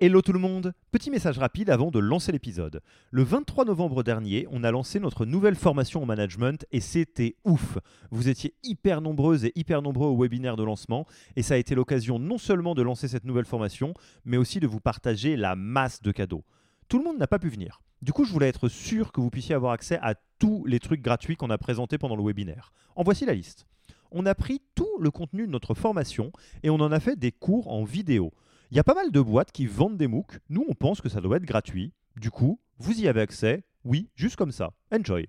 [0.00, 2.82] Hello tout le monde Petit message rapide avant de lancer l'épisode.
[3.10, 7.78] Le 23 novembre dernier, on a lancé notre nouvelle formation en management et c'était ouf
[8.12, 11.74] Vous étiez hyper nombreuses et hyper nombreux au webinaire de lancement et ça a été
[11.74, 13.92] l'occasion non seulement de lancer cette nouvelle formation,
[14.24, 16.44] mais aussi de vous partager la masse de cadeaux.
[16.86, 17.80] Tout le monde n'a pas pu venir.
[18.00, 21.02] Du coup, je voulais être sûr que vous puissiez avoir accès à tous les trucs
[21.02, 22.70] gratuits qu'on a présentés pendant le webinaire.
[22.94, 23.66] En voici la liste.
[24.12, 26.30] On a pris tout le contenu de notre formation
[26.62, 28.32] et on en a fait des cours en vidéo.
[28.70, 30.40] Il y a pas mal de boîtes qui vendent des MOOC.
[30.50, 31.94] Nous, on pense que ça doit être gratuit.
[32.16, 33.64] Du coup, vous y avez accès.
[33.82, 34.74] Oui, juste comme ça.
[34.92, 35.26] Enjoy.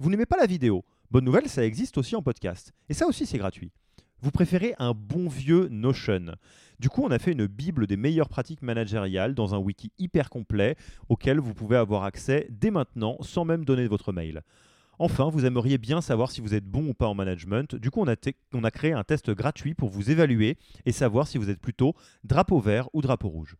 [0.00, 0.84] Vous n'aimez pas la vidéo?
[1.08, 2.72] Bonne nouvelle, ça existe aussi en podcast.
[2.88, 3.70] Et ça aussi, c'est gratuit.
[4.22, 6.34] Vous préférez un bon vieux Notion?
[6.80, 10.28] Du coup, on a fait une bible des meilleures pratiques managériales dans un wiki hyper
[10.28, 10.74] complet
[11.08, 14.42] auquel vous pouvez avoir accès dès maintenant sans même donner votre mail.
[15.02, 17.74] Enfin, vous aimeriez bien savoir si vous êtes bon ou pas en management.
[17.74, 21.48] Du coup, on a, créé un test gratuit pour vous évaluer et savoir si vous
[21.48, 23.56] êtes plutôt drapeau vert ou drapeau rouge.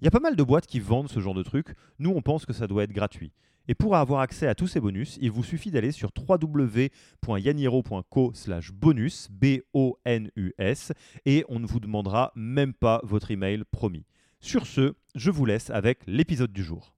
[0.00, 1.74] Il y a pas mal de boîtes qui vendent ce genre de trucs.
[1.98, 3.32] Nous, on pense que ça doit être gratuit.
[3.68, 8.32] Et pour avoir accès à tous ces bonus, il vous suffit d'aller sur www.yaniro.co
[8.72, 10.92] bonus, B-O-N-U-S,
[11.26, 14.06] et on ne vous demandera même pas votre email promis.
[14.40, 16.94] Sur ce, je vous laisse avec l'épisode du jour.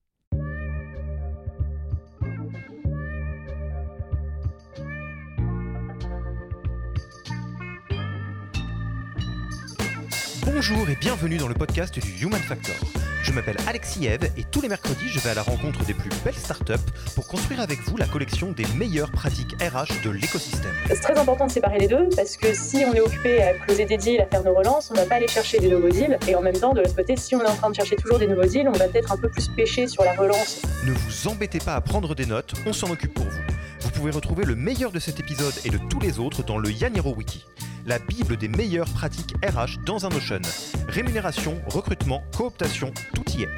[10.53, 12.75] Bonjour et bienvenue dans le podcast du Human Factor.
[13.23, 16.11] Je m'appelle Alexis Eve et tous les mercredis, je vais à la rencontre des plus
[16.25, 16.73] belles startups
[17.15, 20.75] pour construire avec vous la collection des meilleures pratiques RH de l'écosystème.
[20.89, 23.85] C'est très important de séparer les deux parce que si on est occupé à closer
[23.85, 26.19] des deals, à faire nos relances, on ne va pas aller chercher des nouveaux deals.
[26.27, 28.19] Et en même temps, de l'autre côté, si on est en train de chercher toujours
[28.19, 30.63] des nouveaux deals, on va peut-être un peu plus pêcher sur la relance.
[30.85, 33.41] Ne vous embêtez pas à prendre des notes, on s'en occupe pour vous.
[33.83, 36.71] Vous pouvez retrouver le meilleur de cet épisode et de tous les autres dans le
[36.71, 37.45] Yaniro Wiki
[37.91, 40.39] la Bible des meilleures pratiques RH dans un Notion.
[40.87, 43.49] Rémunération, recrutement, cooptation, tout y est.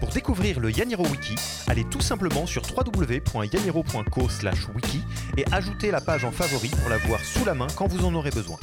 [0.00, 1.36] Pour découvrir le Yaniro Wiki,
[1.68, 5.04] allez tout simplement sur www.yaniro.co/wiki
[5.36, 8.12] et ajoutez la page en favori pour la voir sous la main quand vous en
[8.16, 8.56] aurez besoin.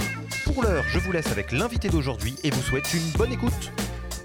[0.44, 3.72] Pour l'heure, je vous laisse avec l'invité d'aujourd'hui et vous souhaite une bonne écoute.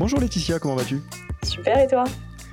[0.00, 1.02] Bonjour Laetitia, comment vas-tu?
[1.44, 2.02] Super et toi?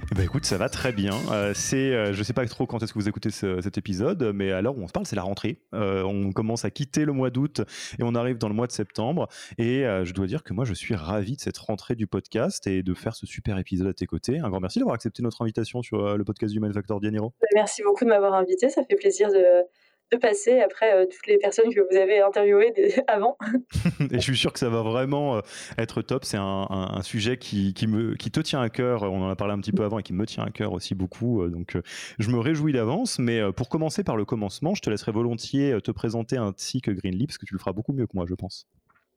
[0.10, 1.12] Eh ben écoute, ça va très bien.
[1.32, 4.54] Euh, c'est, euh, je sais pas trop quand est-ce que vous écoutez cet épisode, mais
[4.54, 5.60] à l'heure où on se parle, c'est la rentrée.
[5.74, 7.62] Euh, on commence à quitter le mois d'août
[8.00, 9.28] et on arrive dans le mois de septembre.
[9.58, 12.84] Et je dois dire que moi, je suis ravi de cette rentrée du podcast et
[12.84, 14.40] de faire ce super épisode à tes côtés.
[14.40, 17.34] Un grand merci d'avoir accepté notre invitation sur le podcast du Manufactor Dianiro.
[17.56, 18.70] Merci beaucoup de m'avoir invité.
[18.70, 19.66] Ça fait plaisir de
[20.12, 22.74] de passer après euh, toutes les personnes que vous avez interviewées
[23.08, 23.38] avant.
[24.00, 25.42] et je suis sûr que ça va vraiment euh,
[25.78, 26.26] être top.
[26.26, 29.04] C'est un, sujet qui, me, qui te tient à cœur.
[29.04, 30.96] On en a parlé un petit peu avant et qui me tient à cœur aussi
[30.96, 31.42] beaucoup.
[31.42, 31.78] Euh, donc
[32.20, 33.20] je me réjouis d'avance.
[33.20, 37.28] Mais pour commencer par le commencement, je te laisserai volontiers te présenter ainsi que Greenleaf
[37.28, 38.68] parce que tu le feras beaucoup mieux que moi, je pense.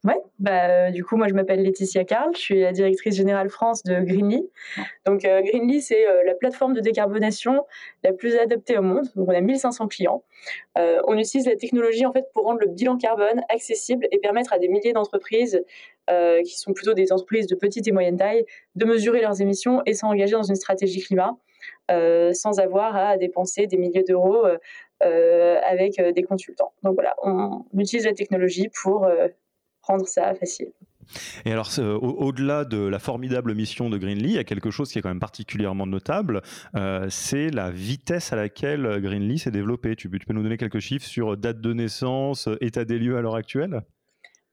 [0.03, 3.51] Ouais, bah, euh, du coup, moi, je m'appelle Laetitia Carl, je suis la directrice générale
[3.51, 4.49] France de Greenly.
[5.05, 7.67] Donc, euh, Greenly, c'est euh, la plateforme de décarbonation
[8.03, 9.07] la plus adaptée au monde.
[9.17, 10.25] On a 1500 clients.
[10.77, 14.59] on utilise la technologie, en fait, pour rendre le bilan carbone accessible et permettre à
[14.59, 15.63] des milliers d'entreprises,
[16.45, 18.45] qui sont plutôt des entreprises de petite et moyenne taille,
[18.75, 21.37] de mesurer leurs émissions et s'engager dans une stratégie climat,
[21.89, 24.47] sans avoir à dépenser des milliers d'euros
[25.01, 26.73] avec des consultants.
[26.83, 29.07] Donc, voilà, on utilise la technologie pour
[29.83, 30.73] rendre ça facile.
[31.45, 34.99] Et alors, au-delà de la formidable mission de Greenly, il y a quelque chose qui
[34.99, 36.43] est quand même particulièrement notable,
[36.77, 39.97] euh, c'est la vitesse à laquelle Greenly s'est développé.
[39.97, 43.17] Tu peux, tu peux, nous donner quelques chiffres sur date de naissance, état des lieux
[43.17, 43.83] à l'heure actuelle?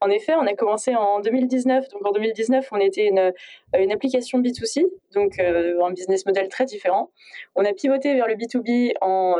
[0.00, 1.88] En effet, on a commencé en 2019.
[1.88, 3.32] Donc en 2019, on était une,
[3.76, 7.10] une application B2C, donc euh, un business model très différent.
[7.56, 9.36] On a pivoté vers le B2B en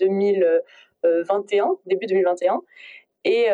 [0.00, 2.60] 2021, euh, début 2021.
[3.24, 3.46] Et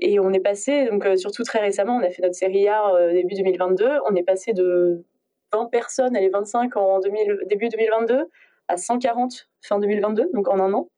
[0.00, 2.94] et on est passé, donc euh, surtout très récemment, on a fait notre série A
[2.94, 5.04] euh, début 2022, on est passé de
[5.52, 8.24] 20 personnes, allez 25 en début 2022
[8.68, 10.88] à 140 fin 2022, donc en un an.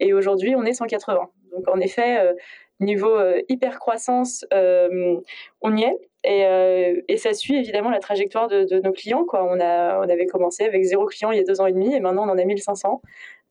[0.00, 1.28] Et aujourd'hui, on est 180.
[1.52, 2.32] Donc en effet, euh,
[2.80, 7.04] niveau hyper croissance, on y est.
[7.08, 9.26] Et, ça suit évidemment la trajectoire de, nos clients.
[9.32, 12.26] On, avait commencé avec zéro client il y a deux ans et demi et maintenant
[12.26, 13.02] on en a 1500.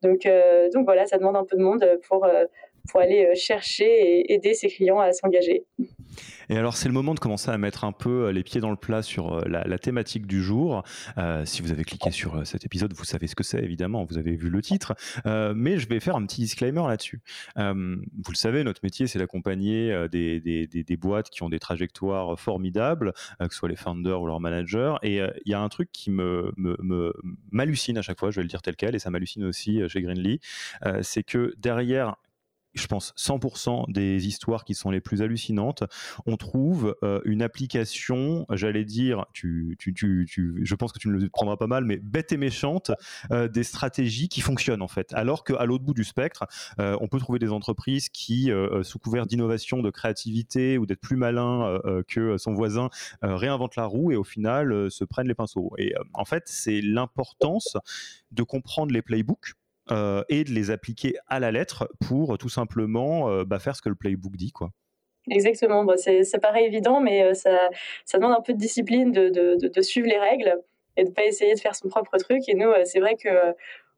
[0.02, 0.26] Donc,
[0.72, 2.26] donc voilà, ça demande un peu de monde pour
[2.88, 5.64] pour aller euh, chercher et aider ses clients à s'engager.
[6.48, 8.70] Et alors, c'est le moment de commencer à mettre un peu euh, les pieds dans
[8.70, 10.82] le plat sur euh, la, thématique du jour.
[11.44, 14.34] si vous avez cliqué sur cet épisode, vous savez ce que c'est, évidemment, vous avez
[14.34, 14.94] vu le titre.
[15.24, 17.20] mais je vais faire un petit disclaimer là-dessus.
[17.56, 17.62] vous
[18.30, 23.12] le savez, notre métier, c'est d'accompagner des, des, des, boîtes qui ont des trajectoires formidables,
[23.38, 24.94] que ce soit les founders ou leurs managers.
[25.02, 26.52] Et il y a un truc qui me,
[27.52, 30.02] m'hallucine à chaque fois, je vais le dire tel quel, et ça m'hallucine aussi chez
[30.02, 30.40] Greenly,
[31.02, 32.16] c'est que derrière
[32.74, 35.84] je pense 100% des histoires qui sont les plus hallucinantes,
[36.26, 41.14] on trouve euh, une application, j'allais dire, tu, tu, tu, je pense que tu ne
[41.14, 42.90] le prendras pas mal, mais bête et méchante,
[43.30, 45.12] euh, des stratégies qui fonctionnent en fait.
[45.14, 46.46] Alors qu'à l'autre bout du spectre,
[46.80, 48.50] euh, on peut trouver des entreprises qui,
[48.82, 52.90] sous couvert d'innovation, de créativité ou d'être plus malin que son voisin,
[53.22, 55.72] réinventent la roue et au final se prennent les pinceaux.
[55.78, 57.76] Et en fait, c'est l'importance
[58.30, 59.54] de comprendre les playbooks
[59.90, 63.82] euh, et de les appliquer à la lettre pour tout simplement euh, bah, faire ce
[63.82, 64.52] que le playbook dit.
[64.52, 64.70] Quoi.
[65.30, 67.68] Exactement, bon, ça paraît évident, mais euh, ça,
[68.04, 70.56] ça, demande un peu de discipline de, de, suivre les règles
[70.96, 72.48] et de ne pas essayer de faire son propre truc.
[72.48, 73.28] Et nous, c'est vrai que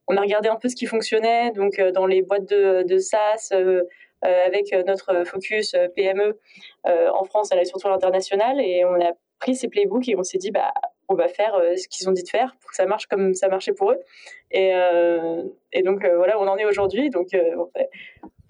[0.08, 3.52] on a regardé un peu ce qui fonctionnait, donc dans les boîtes de, de SaaS,
[4.22, 6.38] avec notre focus PME
[6.84, 10.22] en France, elle est surtout à l'international, et on a pris ces playbooks et on
[10.22, 10.72] s'est dit, bah,
[11.10, 13.48] on va faire ce qu'ils ont dit de faire pour que ça marche comme ça
[13.48, 13.98] marchait pour eux.
[14.52, 15.42] Et, euh,
[15.72, 17.10] et donc euh, voilà, on en est aujourd'hui.
[17.10, 17.56] Donc euh,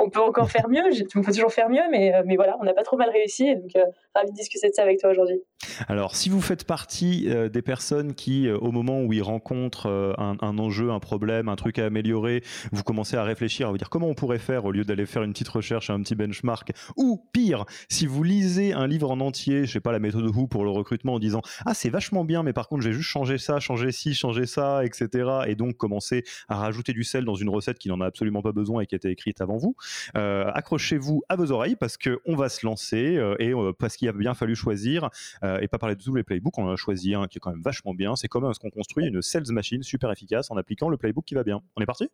[0.00, 0.82] on peut encore faire mieux.
[1.14, 3.54] On peut toujours faire mieux, mais, mais voilà, on n'a pas trop mal réussi.
[3.56, 3.72] donc
[4.14, 5.40] ravi de discuter de ça avec toi aujourd'hui.
[5.88, 9.86] Alors, si vous faites partie des personnes qui, au moment où ils rencontrent
[10.18, 12.42] un, enjeu, un problème, un truc à améliorer,
[12.72, 15.22] vous commencez à réfléchir, à vous dire comment on pourrait faire au lieu d'aller faire
[15.22, 19.66] une petite recherche, un petit benchmark, ou pire, si vous lisez un livre en entier,
[19.66, 22.42] je sais pas la méthode Who pour le recrutement en disant ah c'est vachement bien,
[22.42, 25.30] mais par contre j'ai juste changé ça, changé ci, changé ça, etc.
[25.46, 28.52] Et donc commencer à rajouter du sel dans une recette qui n'en a absolument pas
[28.52, 29.76] besoin et qui a été écrite avant vous.
[30.16, 34.08] Euh, accrochez-vous à vos oreilles parce qu'on va se lancer euh, et euh, parce qu'il
[34.08, 35.10] a bien fallu choisir
[35.42, 37.62] et pas parler de tous les playbooks, on a choisi un qui est quand même
[37.62, 38.16] vachement bien.
[38.16, 41.34] C'est comment est-ce qu'on construit une sales machine super efficace en appliquant le playbook qui
[41.34, 41.62] va bien.
[41.76, 42.08] On est parti?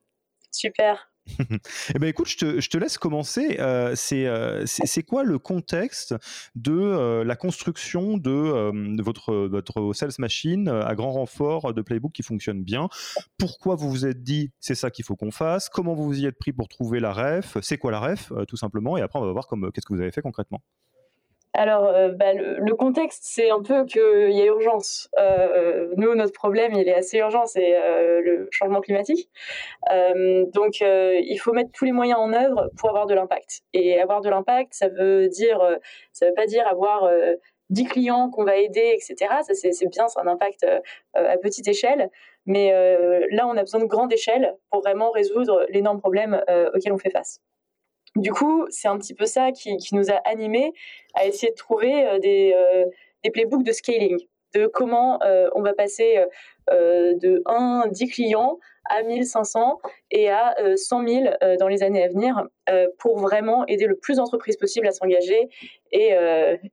[0.51, 1.11] Super.
[1.95, 3.57] eh ben écoute, je te, laisse commencer.
[3.59, 6.15] Euh, euh, c'est quoi le contexte
[6.55, 12.63] de euh, la construction de, votre, sales machine à grand renfort de playbook qui fonctionne
[12.63, 12.89] bien?
[13.39, 15.69] Pourquoi vous vous êtes dit c'est ça qu'il faut qu'on fasse?
[15.69, 17.57] Comment vous vous y êtes pris pour trouver la ref?
[17.63, 18.97] C'est quoi la ref tout simplement?
[18.97, 20.63] Et après on va voir qu'est-ce que vous avez fait concrètement.
[21.59, 25.09] Alors, euh, bah, le, contexte, c'est un peu qu'il y a urgence.
[25.19, 29.31] Euh, nous, notre problème, il est assez urgent, c'est euh, le changement climatique.
[30.53, 33.63] donc, il faut mettre tous les moyens en œuvre pour avoir de l'impact.
[33.73, 35.59] Et avoir de l'impact, ça veut dire,
[36.13, 37.11] ça veut pas dire avoir
[37.71, 39.17] 10 clients qu'on va aider, etc.
[39.43, 40.67] Ça, c'est bien, c'est un impact
[41.15, 42.11] à petite échelle.
[42.45, 42.71] Mais
[43.31, 46.43] là, on a besoin de grande échelle pour vraiment résoudre l'énorme problème
[46.75, 47.41] auquel on fait face.
[48.17, 50.73] Du coup, c'est un petit peu ça qui, nous a animés
[51.15, 52.87] à essayer de trouver euh, des, euh,
[53.23, 54.19] des playbooks de scaling,
[54.55, 56.25] de comment euh, on va passer
[56.69, 58.59] de 1, 10 clients
[58.89, 59.79] à 1500
[60.11, 61.25] et à 100 000
[61.61, 62.49] dans les années à venir
[62.99, 65.49] pour vraiment aider le plus d'entreprises possible à s'engager
[65.93, 66.17] et,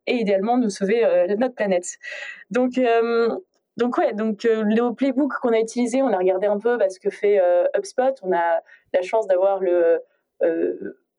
[0.07, 1.03] idéalement nous sauver
[1.37, 1.97] notre planète.
[2.49, 2.79] Donc,
[3.77, 7.11] donc ouais, donc le playbook qu'on a utilisé, on a regardé un peu ce que
[7.11, 7.39] fait
[7.77, 8.15] HubSpot.
[8.23, 8.61] On a
[8.93, 10.01] la chance d'avoir le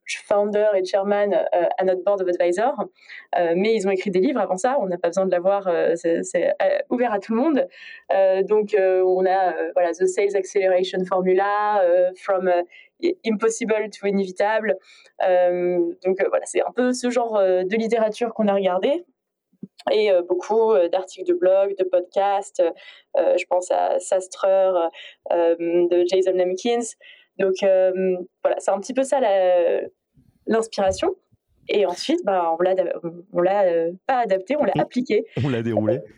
[0.07, 2.85] founder et chairman euh, à notre board of advisors,
[3.37, 4.77] euh, mais ils ont écrit des livres avant ça.
[4.79, 6.53] On n'a pas besoin de l'avoir, euh, c'est
[6.89, 7.67] ouvert à tout le monde.
[8.47, 11.81] donc on a voilà the Sales Acceleration Formula,
[12.15, 12.51] from
[13.25, 14.75] impossible to inevitable.
[15.21, 19.05] donc voilà, c'est un peu ce genre de littérature qu'on a regardé
[19.91, 22.63] et beaucoup d'articles de blog, de podcasts.
[23.15, 24.71] je pense à Sastrer
[25.29, 26.95] de Jason Lemkins.
[27.39, 29.19] Donc voilà, c'est un petit peu ça
[30.47, 31.15] l'inspiration.
[31.69, 32.75] Et ensuite, bah, on l'a,
[33.33, 35.25] on l'a euh, pas adapté, on l'a appliqué.
[35.43, 35.99] On l'a déroulé.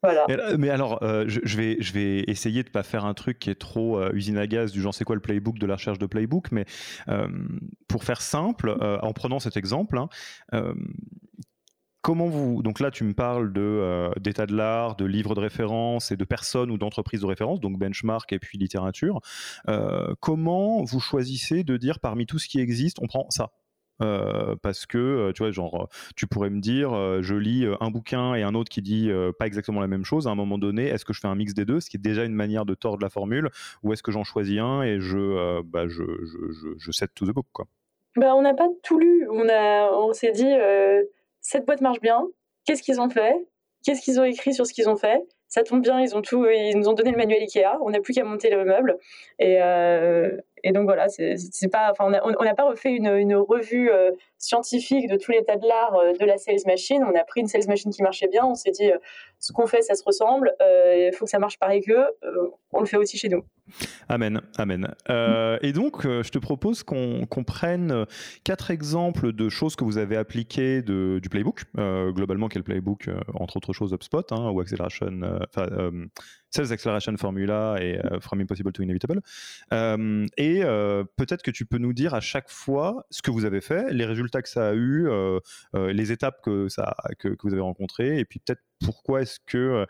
[0.00, 0.26] Voilà.
[0.56, 3.58] Mais alors, euh, je, vais, je vais essayer de pas faire un truc qui est
[3.58, 6.06] trop euh, usine à gaz du genre c'est quoi le playbook de la recherche de
[6.06, 6.66] playbook, mais
[7.88, 10.08] pour faire simple, en prenant cet exemple, hein,
[12.00, 15.40] Comment vous donc là tu me parles de euh, d'état de l'art, de livres de
[15.40, 19.20] référence et de personnes ou d'entreprises de référence, donc benchmark et puis littérature.
[19.68, 23.50] Euh, comment vous choisissez de dire parmi tout ce qui existe, on prend ça?
[24.00, 26.90] Euh, parce que tu vois genre tu pourrais me dire
[27.20, 30.30] je lis un bouquin et un autre qui dit pas exactement la même chose à
[30.30, 32.24] un moment donné est-ce que je fais un mix des deux ce qui est déjà
[32.24, 33.50] une manière de tordre la formule
[33.82, 37.26] ou est-ce que j'en choisis un et je bah je je, je, je set to
[37.26, 37.66] the book quoi?
[38.16, 39.28] Bah, on n'a pas tout lu.
[39.30, 40.52] On a on s'est dit
[41.48, 42.28] cette boîte marche bien,
[42.66, 43.34] qu'est-ce qu'ils ont fait,
[43.82, 45.22] qu'est-ce qu'ils ont écrit sur ce qu'ils ont fait?
[45.48, 47.78] Ça tombe bien, ils ont tout, ils nous ont donné le manuel Ikea.
[47.80, 48.98] On n'a plus qu'à monter le meuble.
[49.38, 54.10] Et, euh, et donc voilà, c'est pas, enfin, on n'a pas refait une, revue euh,
[54.38, 57.02] scientifique de tout l'état de l'art euh, de la sales machine.
[57.04, 58.44] On a pris une sales machine qui marchait bien.
[58.44, 58.98] On s'est dit, euh,
[59.38, 60.52] ce qu'on fait, ça se ressemble.
[60.60, 62.06] Il faut que ça marche pareil qu'eux.
[62.72, 63.44] on le fait aussi chez nous.
[64.08, 64.94] Amen, amen.
[65.62, 68.06] et donc, je te propose qu'on prenne
[68.42, 71.62] quatre exemples de choses que vous avez appliquées du playbook.
[71.76, 75.20] globalement, quel playbook Entre autres choses, HubSpot hein, ou Acceleration
[76.50, 79.20] Sales Acceleration Formula et From Impossible to Inevitable.
[79.72, 80.60] et
[81.16, 84.04] peut-être que tu peux nous dire à chaque fois ce que vous avez fait, les
[84.04, 85.08] résultats que ça a eu,
[85.74, 89.86] les étapes que, ça, que, que vous avez rencontrées, et puis peut-être pourquoi est-ce que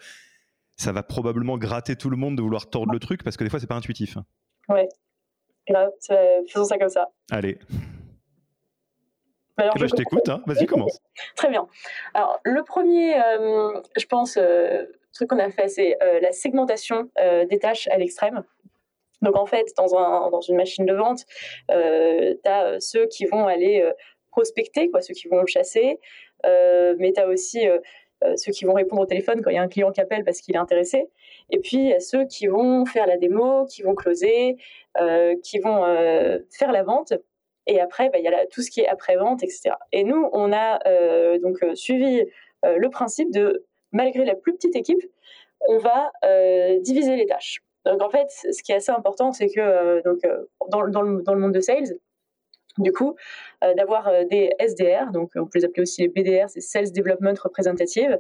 [0.77, 3.51] ça va probablement gratter tout le monde de vouloir tordre le truc parce que des
[3.51, 4.17] fois c'est pas intuitif.
[4.69, 4.89] Ouais,
[5.69, 5.91] grave,
[6.49, 7.09] faisons ça comme ça.
[7.31, 7.59] Allez.
[9.59, 10.41] Alors, eh ben, je, t'écoute, hein.
[10.47, 11.01] vas-y, commence.
[11.35, 11.67] Très bien.
[12.15, 14.87] Alors, le premier, euh, je pense, euh,
[15.19, 18.45] truc qu'on a fait, c'est euh, la segmentation des tâches à l'extrême.
[19.23, 21.25] Donc, en fait, dans, un, dans une machine de vente,
[21.69, 23.85] tu as ceux qui vont aller
[24.31, 25.99] prospecter, quoi, ceux qui vont chasser,
[26.45, 27.69] mais tu as aussi
[28.25, 30.25] euh, ceux qui vont répondre au téléphone quand il y a un client qui appelle
[30.25, 31.09] parce qu'il est intéressé,
[31.51, 34.57] et puis il y a ceux qui vont faire la démo, qui vont closer,
[35.01, 37.13] euh, qui vont euh, faire la vente.
[37.67, 39.75] Et après, bah, il y a tout ce qui est après-vente, etc.
[39.93, 40.79] Et nous, on a
[41.39, 42.25] donc suivi
[42.65, 45.03] le principe de, malgré la plus petite équipe,
[45.69, 46.13] on va
[46.81, 47.61] diviser les tâches.
[47.85, 50.21] Donc en fait, ce qui est assez important, c'est que donc,
[50.69, 51.99] dans, dans, le, dans, le, monde de sales,
[52.79, 53.17] du coup,
[53.65, 56.93] euh, d'avoir euh, des SDR, donc on peut les appeler aussi les BDR, c'est Sales
[56.93, 58.19] Development Representative.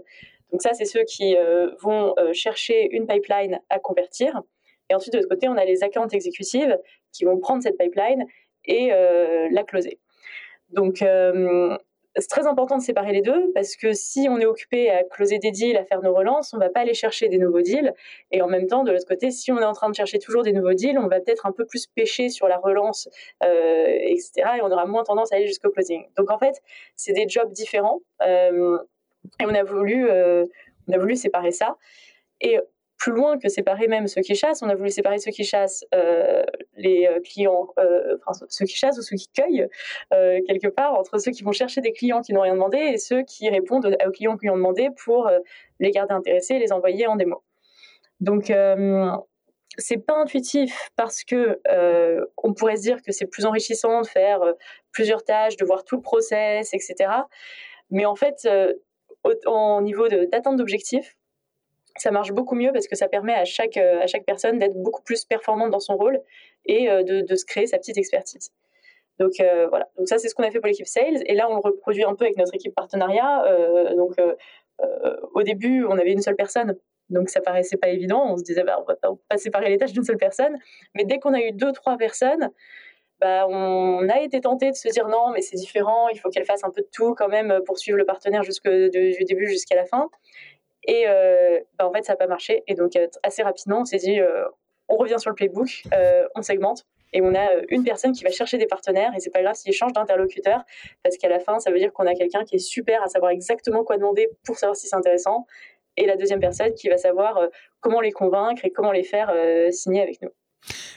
[0.50, 4.42] Donc ça, c'est ceux qui euh, vont chercher une pipeline à convertir.
[4.90, 6.78] Et ensuite, de l'autre côté, on a les accounts exécutives
[7.12, 8.24] qui vont prendre cette pipeline
[8.64, 9.98] et la closer.
[10.70, 11.04] Donc,
[12.16, 15.38] c'est très important de séparer les deux parce que si on est occupé à closer
[15.38, 17.92] des deals, à faire nos relances, on va pas aller chercher des nouveaux deals.
[18.30, 20.42] Et en même temps, de l'autre côté, si on est en train de chercher toujours
[20.42, 23.08] des nouveaux deals, on va peut-être un peu plus pêcher sur la relance,
[23.44, 24.32] euh, etc.
[24.58, 26.06] Et on aura moins tendance à aller jusqu'au closing.
[26.16, 26.62] Donc en fait,
[26.96, 28.00] c'est des jobs différents.
[28.22, 28.78] Euh,
[29.40, 30.44] et on a voulu, euh,
[30.88, 31.76] on a voulu séparer ça.
[32.40, 32.58] Et
[32.98, 35.84] plus loin que séparer même ceux qui chassent, on a voulu séparer ceux qui chassent
[35.94, 36.42] euh,
[36.76, 39.68] les euh, clients, euh, enfin ceux qui chassent ou ceux qui cueillent
[40.10, 43.22] quelque part entre ceux qui vont chercher des clients qui n'ont rien demandé et ceux
[43.22, 45.30] qui répondent aux clients qui ont demandé pour
[45.78, 47.42] les garder intéressés et les envoyer en démo.
[48.20, 48.52] Donc
[49.76, 51.60] c'est pas intuitif parce que
[52.36, 54.40] on pourrait se dire que c'est plus enrichissant de faire
[54.90, 57.10] plusieurs tâches, de voir tout le process, etc.
[57.90, 58.48] Mais en fait,
[59.46, 61.17] au, niveau d'atteinte d'objectifs,
[62.00, 64.76] ça marche beaucoup mieux parce que ça permet à chaque, euh, à chaque personne d'être
[64.76, 66.20] beaucoup plus performante dans son rôle
[66.66, 68.50] et euh, de, de se créer sa petite expertise.
[69.18, 71.48] Donc euh, voilà, donc ça c'est ce qu'on a fait pour l'équipe sales et là
[71.50, 73.44] on le reproduit un peu avec notre équipe partenariat.
[73.96, 74.14] donc
[75.34, 76.76] au début on avait une seule personne,
[77.10, 78.24] donc ça paraissait pas évident.
[78.28, 78.94] On se disait bah, on va
[79.28, 80.56] pas, séparer les tâches d'une seule personne,
[80.94, 82.50] mais dès qu'on a eu deux trois personnes,
[83.20, 86.44] bah, on a été tenté de se dire non mais c'est différent, il faut qu'elle
[86.44, 89.74] fasse un peu de tout quand même pour suivre le partenaire jusque du début jusqu'à
[89.74, 90.08] la fin.
[90.88, 92.64] Et euh, bah, en fait, ça n'a pas marché.
[92.66, 94.44] Et donc, euh, assez rapidement, on s'est dit, euh,
[94.88, 95.84] on revient sur le playbook,
[96.34, 96.86] on segmente.
[97.12, 99.72] Et on a une personne qui va chercher des partenaires et c'est pas grave s'il
[99.72, 100.62] change d'interlocuteur
[101.02, 103.30] parce qu'à la fin, ça veut dire qu'on a quelqu'un qui est super à savoir
[103.30, 105.46] exactement quoi demander pour savoir si c'est intéressant
[105.96, 107.40] et la deuxième personne qui va savoir
[107.80, 109.34] comment les convaincre et comment les faire
[109.70, 110.28] signer avec nous.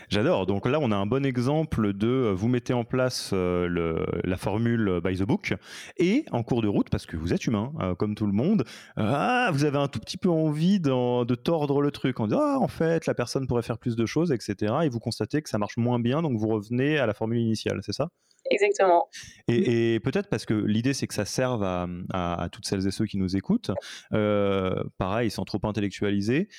[0.10, 0.46] J'adore.
[0.46, 4.06] Donc là, on a un bon exemple de euh, vous mettez en place euh, le,
[4.24, 5.54] la formule by the book
[5.98, 8.66] et en cours de route, parce que vous êtes humain, euh, comme tout le monde,
[8.98, 12.58] ah, vous avez un tout petit peu envie de tordre le truc en disant ah,
[12.60, 14.74] en fait, la personne pourrait faire plus de choses, etc.
[14.84, 17.80] Et vous constatez que ça marche moins bien, donc vous revenez à la formule initiale,
[17.84, 18.10] c'est ça?
[18.50, 19.08] Exactement.
[19.48, 23.06] Et, peut-être parce que l'idée, c'est que ça serve à, à, toutes celles et ceux
[23.06, 23.72] qui nous écoutent,
[24.98, 26.50] pareil, sans trop intellectualiser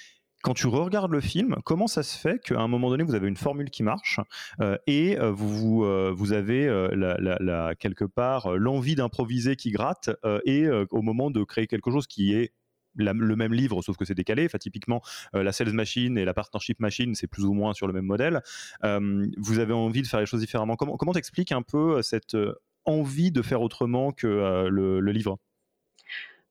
[0.42, 3.28] quand tu regardes le film, comment ça se fait qu'à un moment donné, vous avez
[3.28, 4.20] une formule qui marche
[4.60, 10.10] euh, et euh, vous, euh, vous avez la, quelque part l'envie d'improviser qui gratte
[10.44, 12.52] et au moment de créer quelque chose qui est
[12.94, 14.44] le même livre, sauf que c'est décalé.
[14.44, 15.00] Enfin, typiquement,
[15.32, 18.42] la sales machine et la partnership machine, c'est plus ou moins sur le même modèle.
[18.82, 20.76] vous avez envie de faire les choses différemment.
[20.76, 22.36] Comment comment t'expliques un peu cette
[22.84, 24.26] envie de faire autrement que
[24.68, 25.38] le, livre?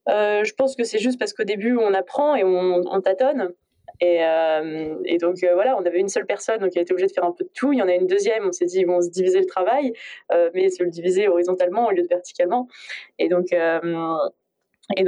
[0.07, 3.53] Je pense que c'est juste parce qu'au début, on apprend et on tâtonne.
[3.99, 6.93] Et, euh, et, donc euh, voilà, on avait une seule personne, donc il a été
[6.93, 7.73] obligé de faire un peu de tout.
[7.73, 9.93] Il y en a une deuxième, on s'est dit ils vont se diviser le travail,
[10.31, 12.67] euh, mais se le diviser horizontalement au lieu de verticalement.
[13.19, 13.49] Et donc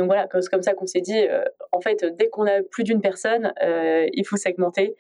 [0.06, 1.26] voilà, c'est comme ça qu'on s'est dit,
[1.72, 4.96] en fait, dès qu'on a plus d'une personne, il faut segmenter.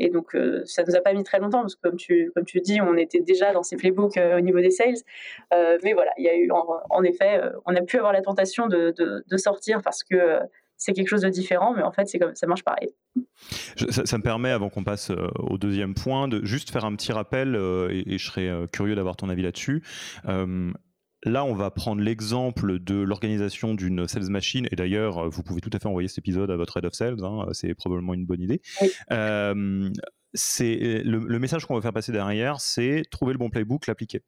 [0.00, 2.60] Et donc, ça nous a pas mis très longtemps, parce que comme tu, comme tu
[2.60, 4.94] dis, on était déjà dans ces playbooks au niveau des sales.
[5.50, 9.36] mais voilà, il y a eu, en, effet, on a pu avoir la tentation de
[9.36, 10.40] sortir parce que
[10.78, 12.88] c'est quelque chose de différent, mais en fait, c'est comme ça marche pareil.
[13.90, 17.12] ça, me permet, avant qu'on passe euh, au deuxième point, de juste faire un petit
[17.12, 19.82] rappel, euh, et, je serais euh, curieux d'avoir ton avis là-dessus.
[21.24, 24.68] Là, on va prendre l'exemple de l'organisation d'une sales machine.
[24.70, 27.24] Et d'ailleurs, vous pouvez tout à fait envoyer cet épisode à votre head of sales.
[27.24, 28.62] Hein, c'est probablement une bonne idée.
[30.34, 34.22] C'est le, message qu'on veut faire passer derrière, c'est trouver le bon playbook, l'appliquer.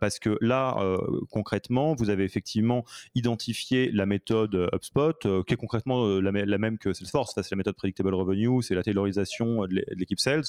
[0.00, 0.76] parce que là,
[1.30, 7.34] concrètement, vous avez effectivement identifié la méthode HubSpot, qui est concrètement la, même que Salesforce.
[7.34, 10.44] C'est la méthode Predictable Revenue, c'est la taylorisation de l'équipe sales.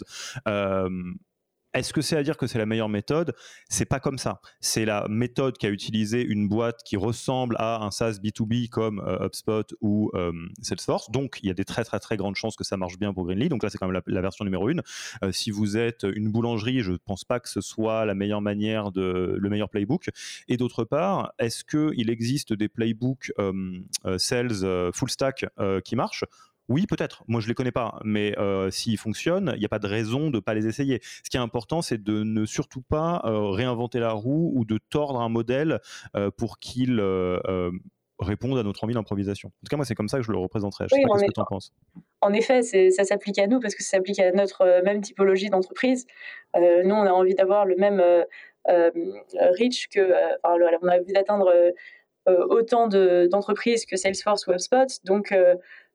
[1.74, 3.36] Est-ce que c'est à dire que c'est la meilleure méthode?
[3.70, 4.42] C'est pas comme ça.
[4.60, 9.28] C'est la méthode qu'a utilisé une boîte qui ressemble à un SaaS B2B comme euh,
[9.28, 10.32] HubSpot ou euh,
[10.64, 11.12] Salesforce.
[11.12, 13.26] Donc, il y a des très très très grandes chances que ça marche bien pour
[13.26, 13.50] Greenly.
[13.50, 14.82] Donc là, c'est quand même la, version numéro une.
[15.24, 18.42] Euh, si vous êtes une boulangerie, je ne pense pas que ce soit la meilleure
[18.42, 20.10] manière de le meilleur playbook.
[20.48, 23.32] Et d'autre part, est-ce qu'il existe des playbooks
[24.18, 25.46] sales full stack
[25.86, 26.26] qui marchent?
[26.70, 27.24] Oui, peut-être.
[27.28, 30.30] Moi, je les connais pas, mais euh, s'ils fonctionnent, il n'y a pas de raison
[30.30, 31.00] de ne pas les essayer.
[31.24, 34.78] Ce qui est important, c'est de ne surtout pas euh, réinventer la roue ou de
[34.90, 35.80] tordre un modèle
[36.16, 37.02] euh, pour qu'il
[38.20, 39.48] réponde à notre envie d'improvisation.
[39.48, 40.86] En tout cas, moi, c'est comme ça que je le représenterai.
[40.92, 41.74] Je sais pas ce que tu en penses.
[42.22, 46.06] En effet, ça s'applique à nous parce que ça s'applique à notre même typologie d'entreprise.
[46.56, 48.04] nous, on a envie d'avoir le même
[48.68, 50.12] reach que.
[50.44, 51.52] Enfin, on a envie d'atteindre
[52.28, 55.00] autant d'entreprises que Salesforce ou HubSpot.
[55.06, 55.34] Donc,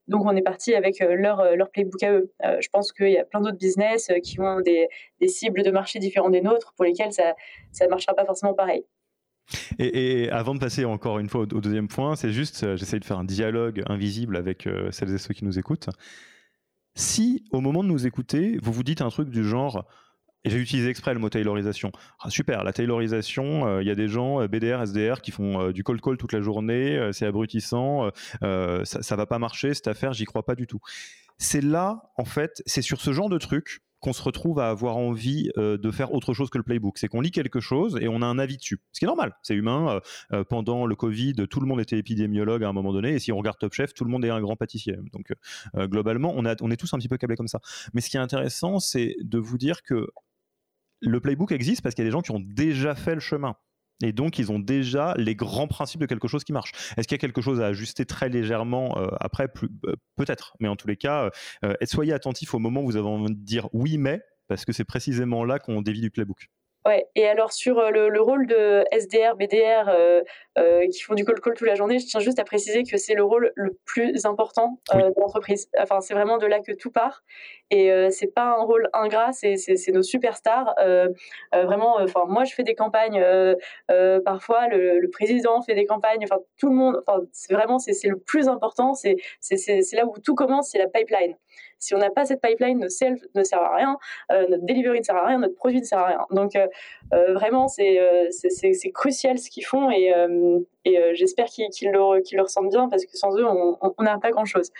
[0.09, 2.33] donc on est parti avec euh, leur, euh, leur playbook à eux.
[2.45, 4.89] Euh, je pense qu'il y a plein d'autres business qui ont des,
[5.27, 7.35] cibles de marché différentes des nôtres pour lesquelles ça
[7.81, 8.85] ne marchera pas forcément pareil.
[9.79, 13.19] Et, avant de passer encore une fois au, deuxième point, c'est juste, j'essaye de faire
[13.19, 15.91] un dialogue invisible avec celles et ceux qui nous écoutent.
[16.95, 19.87] Si au moment de nous écouter, vous vous dites un truc du genre
[20.45, 21.91] et j'ai utilisé exprès le mot taylorisation.
[22.21, 25.61] Ah, super, la taylorisation, euh, il y a des gens, euh, BDR, SDR, qui font
[25.61, 28.11] euh, du call call toute la journée, c'est abrutissant,
[28.43, 30.81] ça, ça va pas marcher, cette affaire, j'y crois pas du tout.
[31.39, 34.99] C'est là, en fait, c'est sur ce genre de truc qu'on se retrouve à avoir
[34.99, 36.99] envie de faire autre chose que le playbook.
[36.99, 38.83] C'est qu'on lit quelque chose et on a un avis dessus.
[38.93, 40.01] Ce qui est normal, c'est humain.
[40.51, 43.15] pendant le Covid, tout le monde était épidémiologue à un moment donné.
[43.15, 44.97] Et si on regarde Top Chef, tout le monde est un grand pâtissier.
[45.15, 45.33] Donc
[45.75, 47.61] globalement, on est tous un petit peu câblés comme ça.
[47.95, 50.09] Mais ce qui est intéressant, c'est de vous dire que
[51.01, 53.57] le playbook existe parce qu'il y a des gens qui ont déjà fait le chemin.
[54.03, 56.73] Et donc, ils ont déjà les grands principes de quelque chose qui marche.
[56.97, 59.47] Est-ce qu'il y a quelque chose à ajuster très légèrement euh, après?
[59.87, 60.55] Euh, Peut-être.
[60.61, 61.31] Mais en tous les cas,
[61.65, 64.73] euh, soyez attentifs au moment où vous avez envie de dire oui, mais, parce que
[64.73, 66.49] c'est précisément là qu'on dévie du playbook.
[66.87, 70.21] Ouais, et alors sur euh, le, rôle de SDR, BDR euh,
[70.59, 72.99] euh, qui font du call call toute la journée, je tiens juste à préciser que
[72.99, 75.71] c'est le rôle le plus important de l'entreprise.
[75.79, 77.25] Enfin, c'est vraiment de là que tout part.
[77.71, 79.57] Et c'est pas un rôle ingrat, c'est
[79.93, 80.75] nos superstars.
[81.53, 83.25] vraiment, enfin, moi je fais des campagnes,
[84.25, 87.03] parfois le, le, président fait des campagnes, enfin tout le monde.
[87.07, 88.93] Enfin, c'est vraiment c'est le plus important.
[88.95, 89.17] C'est
[89.93, 91.35] là où tout commence, c'est la pipeline.
[91.79, 93.99] Si on n'a pas cette pipeline, nos sales ne servent à rien,
[94.33, 96.21] euh, notre delivery ne sert à rien, notre produit ne sert à rien.
[96.31, 96.67] Donc euh,
[97.13, 100.13] euh, vraiment, c'est crucial ce qu'ils font et,
[101.15, 104.71] j'espère qu'ils le, ressentent bien parce que sans eux, on n'a pas grand-chose.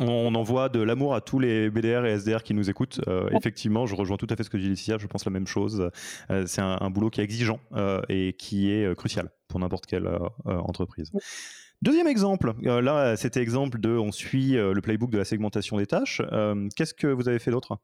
[0.00, 3.00] On envoie de l'amour à tous les BDR et SDR qui nous écoutent.
[3.32, 5.90] effectivement, je rejoins tout à fait ce que dit Laetitia, je pense la même chose.
[6.46, 7.60] c'est un, boulot qui est exigeant
[8.08, 10.08] et qui est crucial pour n'importe quelle
[10.46, 11.12] entreprise.
[11.82, 15.78] Deuxième exemple, euh, là c'était exemple de on suit euh, le playbook de la segmentation
[15.78, 16.22] des tâches.
[16.30, 17.76] Euh, qu'est-ce que vous avez fait d'autre?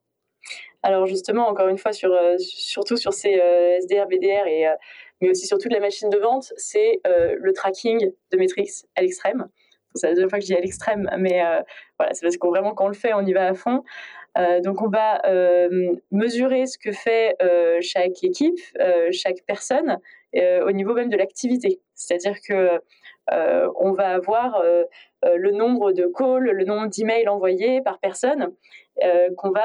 [0.84, 3.32] Alors justement, encore une fois, sur, surtout sur ces
[3.80, 4.72] SDR, BDR, et,
[5.20, 9.48] mais aussi sur toute la machine de vente, c'est le tracking de Matrix à l'extrême.
[9.96, 11.42] C'est la deuxième fois que je dis à l'extrême, mais
[11.98, 13.82] voilà, c'est parce qu'on vraiment quand on le fait, on y va à fond.
[14.62, 15.20] donc on va
[16.12, 17.36] mesurer ce que fait
[17.80, 18.60] chaque équipe,
[19.10, 19.98] chaque personne,
[20.36, 21.80] au niveau même de l'activité.
[21.94, 22.80] C'est-à-dire que
[23.32, 24.84] euh, on va avoir euh,
[25.24, 28.52] euh, le nombre de calls, le nombre d'emails envoyés par personne
[29.36, 29.64] qu'on va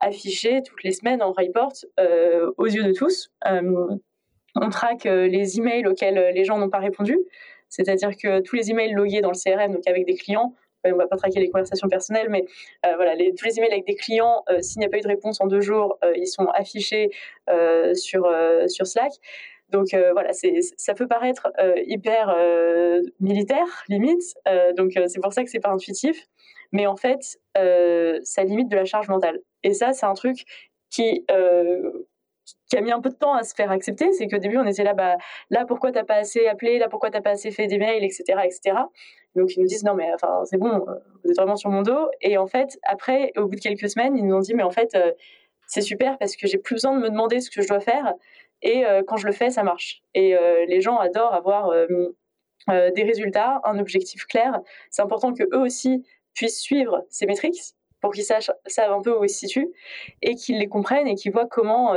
[0.00, 1.72] afficher toutes les semaines en report
[2.56, 3.30] aux yeux de tous.
[3.44, 7.18] on traque les emails auxquels les gens n'ont pas répondu,
[7.68, 10.94] c'est-à-dire que tous les emails logués dans le CRM, donc avec des clients, on ne
[10.94, 12.46] va pas traquer les conversations personnelles, mais
[12.82, 15.46] voilà, tous les emails avec des clients, s'il n'y a pas eu de réponse en
[15.46, 17.10] deux jours, ils sont affichés
[17.92, 18.26] sur
[18.86, 19.12] Slack.
[19.70, 24.34] Donc euh, voilà, ça peut paraître euh, hyper euh, militaire, limite.
[24.76, 26.26] donc c'est pour ça que c'est pas intuitif.
[26.72, 29.40] Mais en fait, ça limite de la charge mentale.
[29.62, 30.44] Et ça, c'est un truc
[30.90, 34.66] qui a mis un peu de temps à se faire accepter, c'est qu'au début on
[34.66, 35.16] était là, bah
[35.50, 38.24] là pourquoi t'as pas assez appelé, là pourquoi t'as pas assez fait des mails, etc.,
[38.44, 38.76] etc.
[39.34, 40.84] Donc ils nous disent non mais enfin c'est bon,
[41.24, 42.08] vous êtes vraiment sur mon dos.
[42.20, 44.70] Et en fait après, au bout de quelques semaines, ils nous ont dit mais en
[44.70, 44.96] fait
[45.66, 48.14] c'est super parce que j'ai plus besoin de me demander ce que je dois faire
[48.62, 50.02] et euh, quand je le fais, ça marche.
[50.14, 51.86] Et euh, les gens adorent avoir euh,
[52.66, 54.60] des résultats, un objectif clair.
[54.90, 57.60] C'est important que eux aussi puissent suivre ces métriques
[58.00, 59.72] pour qu'ils sachent, savent un peu où ils se situent
[60.22, 61.96] et qu'ils les comprennent et qu'ils voient comment,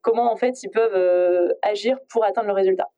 [0.00, 2.88] comment en fait ils peuvent agir pour atteindre le résultat.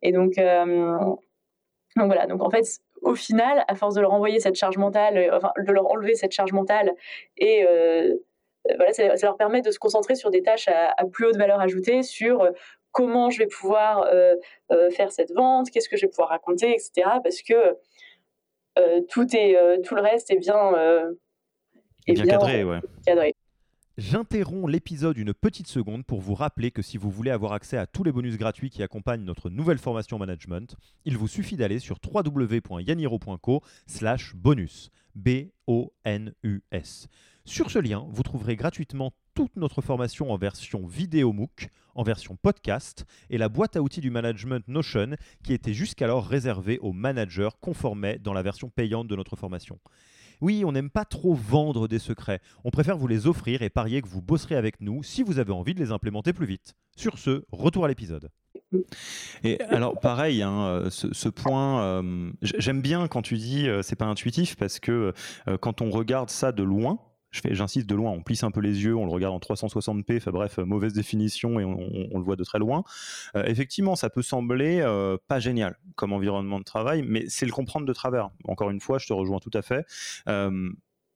[0.00, 2.26] Et donc, donc voilà.
[2.26, 2.64] Donc en fait,
[3.02, 6.32] au final, à force de leur envoyer cette charge mentale, enfin de leur enlever cette
[6.32, 6.94] charge mentale
[7.36, 7.66] et
[8.76, 12.02] voilà, ça, leur permet de se concentrer sur des tâches à, plus haute valeur ajoutée,
[12.02, 12.46] sur
[12.92, 14.06] comment je vais pouvoir
[14.90, 17.08] faire cette vente, qu'est-ce que je vais pouvoir raconter, etc.
[17.22, 17.76] Parce que
[19.08, 20.72] tout, est, tout le reste est bien,
[22.06, 22.64] est bien, cadré.
[22.64, 22.80] Ouais.
[23.06, 23.34] cadré.
[24.00, 27.86] J'interromps l'épisode une petite seconde pour vous rappeler que si vous voulez avoir accès à
[27.86, 31.98] tous les bonus gratuits qui accompagnent notre nouvelle formation management, il vous suffit d'aller sur
[32.02, 34.90] www.yaniro.co slash bonus.
[35.14, 37.08] B-O-N-U-S.
[37.44, 42.36] Sur ce lien, vous trouverez gratuitement toute notre formation en version vidéo MOOC, en version
[42.36, 47.48] podcast et la boîte à outils du management Notion qui était jusqu'alors réservée aux managers
[47.60, 49.80] conformés dans la version payante de notre formation.
[50.40, 52.40] Oui, on n'aime pas trop vendre des secrets.
[52.64, 55.52] On préfère vous les offrir et parier que vous bosserez avec nous si vous avez
[55.52, 56.74] envie de les implémenter plus vite.
[56.96, 58.30] Sur ce, retour à l'épisode.
[59.42, 64.06] Et alors pareil, hein, ce, point, euh, j'aime bien quand tu dis euh, c'est pas
[64.06, 65.12] intuitif parce que
[65.48, 66.98] euh, quand on regarde ça de loin,
[67.32, 70.30] j'insiste de loin, on plisse un peu les yeux, on le regarde en 360p, enfin
[70.30, 72.84] bref, mauvaise définition et on, le voit de très loin.
[73.36, 77.52] Euh, effectivement, ça peut sembler euh, pas génial comme environnement de travail, mais c'est le
[77.52, 78.30] comprendre de travers.
[78.44, 79.86] Encore une fois, je te rejoins tout à fait.
[80.28, 80.70] Euh,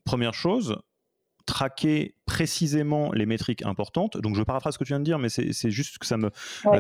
[0.04, 0.78] première chose,
[1.46, 4.16] traquer précisément les métriques importantes.
[4.16, 6.30] Donc je paraphrase ce que tu viens de dire, mais c'est juste que ça me,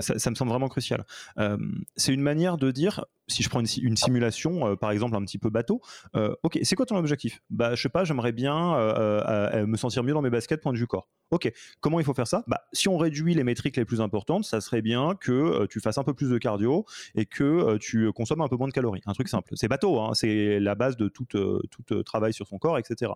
[0.00, 1.04] ça, me semble vraiment crucial.
[1.38, 1.58] Euh,
[1.96, 5.38] c'est une manière de dire, si je prends une, simulation, euh, par exemple un petit
[5.38, 5.82] peu bateau,
[6.16, 7.42] euh, ok, c'est quoi ton objectif?
[7.50, 10.86] Bah je sais pas, j'aimerais bien me sentir mieux dans mes baskets point de vue
[10.86, 11.08] corps.
[11.30, 12.44] Ok, comment il faut faire ça?
[12.46, 15.98] Bah si on réduit les métriques les plus importantes, ça serait bien que tu fasses
[15.98, 19.02] un peu plus de cardio et que tu consommes un peu moins de calories.
[19.06, 19.52] Un truc simple.
[19.56, 23.12] C'est bateau, hein, c'est la base de tout, tout travail sur son corps, etc.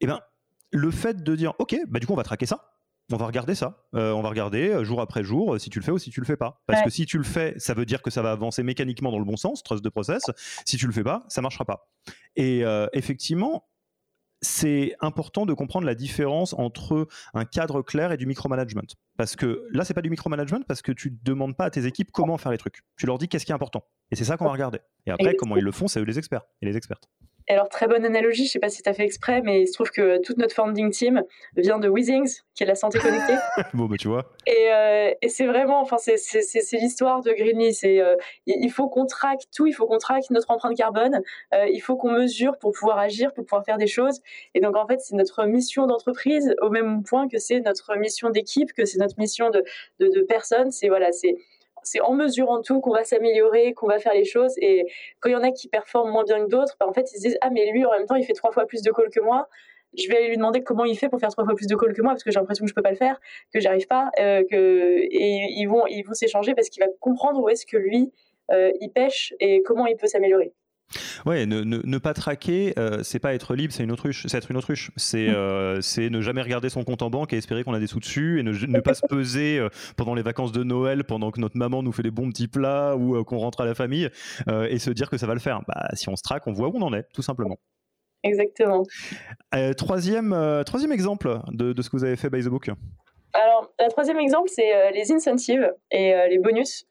[0.00, 0.20] Eh ben
[0.72, 2.70] le fait de dire, ok, bah du coup on va traquer ça,
[3.12, 3.84] on va regarder ça.
[3.94, 6.10] Euh, on va regarder euh, jour après jour euh, si tu le fais ou si
[6.10, 6.62] tu le fais pas.
[6.66, 9.18] Parce que si tu le fais, ça veut dire que ça va avancer mécaniquement dans
[9.18, 10.22] le bon sens, trust de process.
[10.64, 11.88] Si tu le fais pas, ça marchera pas.
[12.36, 13.66] Et effectivement,
[14.42, 18.82] c'est important de comprendre la différence entre un cadre clair et du micromanagement.
[19.18, 22.10] Parce que là, c'est pas du micromanagement parce que tu demandes pas à tes équipes
[22.10, 22.82] comment faire les trucs.
[22.96, 23.84] Tu leur dis qu'est-ce qui est important.
[24.10, 24.78] Et c'est ça qu'on va regarder.
[25.06, 27.08] Et après, comment ils le font, c'est eux les experts et les expertes
[27.52, 29.72] alors, très bonne analogie, je sais pas si tu as fait exprès, mais il se
[29.72, 31.24] trouve que toute notre founding team
[31.56, 33.34] vient de Weezings, qui est la santé connectée.
[33.74, 34.32] bon, bah tu vois.
[34.46, 37.74] Et, euh, et c'est vraiment, enfin, c'est l'histoire de Greenly.
[37.74, 38.14] C'est, euh,
[38.46, 41.96] il faut qu'on traque tout, il faut qu'on traque notre empreinte carbone, euh, il faut
[41.96, 44.20] qu'on mesure pour pouvoir agir, pour pouvoir faire des choses.
[44.54, 48.30] Et donc, en fait, c'est notre mission d'entreprise au même point que c'est notre mission
[48.30, 49.64] d'équipe, que c'est notre mission de,
[49.98, 50.70] de, de personnes.
[50.70, 51.36] C'est voilà, c'est
[51.82, 54.54] c'est en mesurant tout qu'on va s'améliorer, qu'on va faire les choses.
[54.58, 54.86] Et
[55.20, 57.16] quand il y en a qui performent moins bien que d'autres, bah, en fait, ils
[57.16, 59.10] se disent Ah, mais lui, en même temps, il fait trois fois plus de calls
[59.10, 59.48] que moi.
[59.98, 61.92] Je vais aller lui demander comment il fait pour faire trois fois plus de calls
[61.92, 63.20] que moi parce que j'ai l'impression que je peux pas le faire,
[63.52, 67.48] que j'arrive pas, euh, et ils vont ils vont s'échanger parce qu'il va comprendre où
[67.48, 68.12] est-ce que lui
[68.52, 70.52] euh, il pêche et comment il peut s'améliorer.
[71.24, 74.50] Ouais, ne, ne, pas traquer, euh, c'est pas être libre, c'est une autruche, c'est être
[74.50, 74.90] une autruche.
[74.96, 75.34] C'est mm.
[75.34, 78.00] euh, c'est ne jamais regarder son compte en banque et espérer qu'on a des sous
[78.00, 81.40] dessus et ne, ne pas se peser euh, pendant les vacances de Noël, pendant que
[81.40, 84.08] notre maman nous fait des bons petits plats ou qu'on rentre à la famille
[84.48, 85.60] et se dire que ça va le faire.
[85.68, 87.58] Bah, si on se traque, on voit où on en est, tout simplement.
[88.22, 88.84] Exactement.
[89.76, 92.70] troisième, troisième exemple de, de, ce que vous avez fait by the book.
[93.32, 96.84] Alors, le troisième exemple, c'est les incentives et les bonus.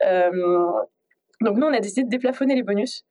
[1.41, 3.05] donc, nous, on a décidé de déplafonner les bonus.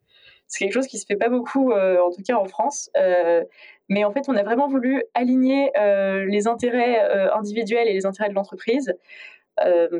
[0.48, 2.90] C'est quelque chose qui se fait pas beaucoup, euh, en tout cas en France.
[2.96, 3.44] Euh,
[3.88, 7.00] mais en fait, on a vraiment voulu aligner euh, les intérêts
[7.32, 8.94] individuels et les intérêts de l'entreprise.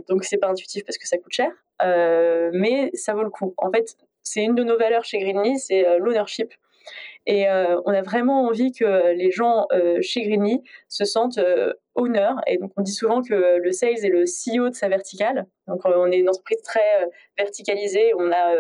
[0.08, 1.50] donc, c'est pas intuitif parce que ça coûte cher,
[2.52, 3.54] mais ça vaut le coup.
[3.58, 6.52] En fait, c'est une de nos valeurs chez Greenly, c'est l'ownership.
[7.30, 7.46] Et
[7.84, 9.66] on a vraiment envie que les gens
[10.00, 11.38] chez Greenly se sentent
[11.94, 12.30] owner.
[12.46, 15.44] Et donc, on dit souvent que le sales est le CEO de sa verticale.
[15.66, 18.14] Donc, on est une entreprise très verticalisée.
[18.16, 18.54] On a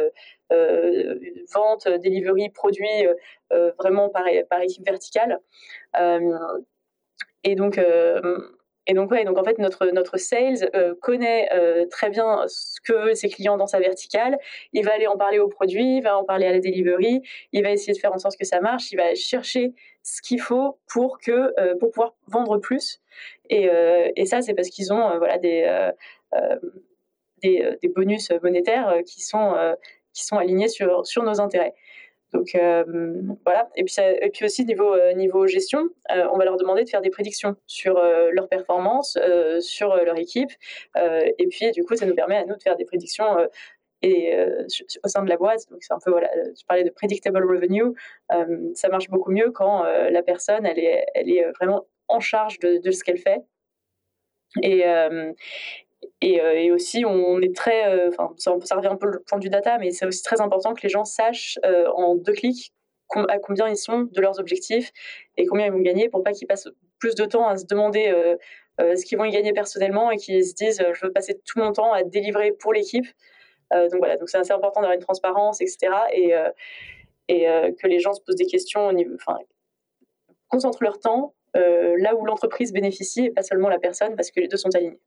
[0.50, 1.14] euh,
[1.52, 3.14] vente, delivery, produit, euh,
[3.52, 5.40] euh, vraiment par, par équipe verticale.
[7.44, 7.80] et donc,
[8.88, 10.70] et donc, ouais, donc en fait, notre, notre sales
[11.02, 11.48] connaît
[11.90, 14.38] très bien ce que veulent ses clients dans sa verticale.
[14.72, 17.20] Il va aller en parler au produit, il va en parler à la delivery,
[17.52, 20.40] il va essayer de faire en sorte que ça marche, il va chercher ce qu'il
[20.40, 23.00] faut pour, que, pour pouvoir vendre plus.
[23.50, 23.68] Et,
[24.16, 25.90] et ça, c'est parce qu'ils ont voilà, des,
[27.42, 29.54] des, des, bonus monétaires qui sont
[30.18, 31.74] qui sont alignés sur, sur nos intérêts.
[32.32, 32.84] Donc euh,
[33.44, 33.68] voilà.
[33.76, 36.88] Et puis, et puis aussi niveau, euh, niveau gestion, euh, on va leur demander de
[36.88, 38.00] faire des prédictions sur
[38.32, 39.18] leur performance,
[39.60, 40.50] sur leur équipe.
[40.96, 43.36] et puis du coup, ça nous permet à nous de faire des prédictions
[44.02, 44.34] et
[45.04, 45.68] au sein de la boîte.
[45.70, 46.30] Donc c'est un peu voilà.
[46.58, 47.94] Je parlais de predictable revenue.
[48.74, 52.78] ça marche beaucoup mieux quand la personne elle est, elle est vraiment en charge de,
[52.78, 53.40] de ce qu'elle fait.
[56.20, 59.90] Et, aussi, on est très, euh, ça, revient un peu au point du data, mais
[59.90, 62.72] c'est aussi très important que les gens sachent euh, en deux clics
[63.28, 64.92] à combien ils sont de leurs objectifs
[65.38, 68.12] et combien ils vont gagner pour pas qu'ils passent plus de temps à se demander
[68.78, 71.72] ce qu'ils vont y gagner personnellement et qu'ils se disent je veux passer tout mon
[71.72, 73.06] temps à délivrer pour l'équipe.
[73.72, 75.78] donc voilà, donc c'est assez important d'avoir une transparence, etc.
[76.12, 76.34] Et,
[77.28, 77.46] et
[77.80, 79.38] que les gens se posent des questions au niveau, enfin,
[80.48, 84.48] concentrent leur temps là où l'entreprise bénéficie et pas seulement la personne parce que les
[84.48, 85.00] deux sont alignés.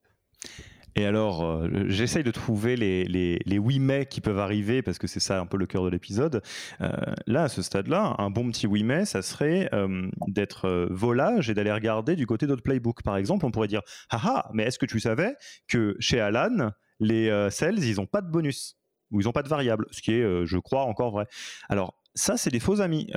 [0.96, 4.98] Et alors, euh, j'essaye de trouver les, les, les, oui mais qui peuvent arriver parce
[4.98, 6.42] que c'est ça un peu le cœur de l'épisode.
[6.82, 6.90] Euh,
[7.28, 11.54] là, à ce stade-là, un bon petit oui mais, ça serait euh, d'être volage et
[11.54, 13.04] d'aller regarder du côté d'autres playbooks.
[13.04, 15.36] Par exemple, on pourrait dire haha, mais est-ce que tu savais
[15.68, 18.78] que chez Alan, les sales, ils n'ont pas de bonus
[19.12, 21.26] ou ils n'ont pas de variable, ce qui est, je crois, encore vrai.
[21.70, 23.10] Alors, ça, c'est des faux amis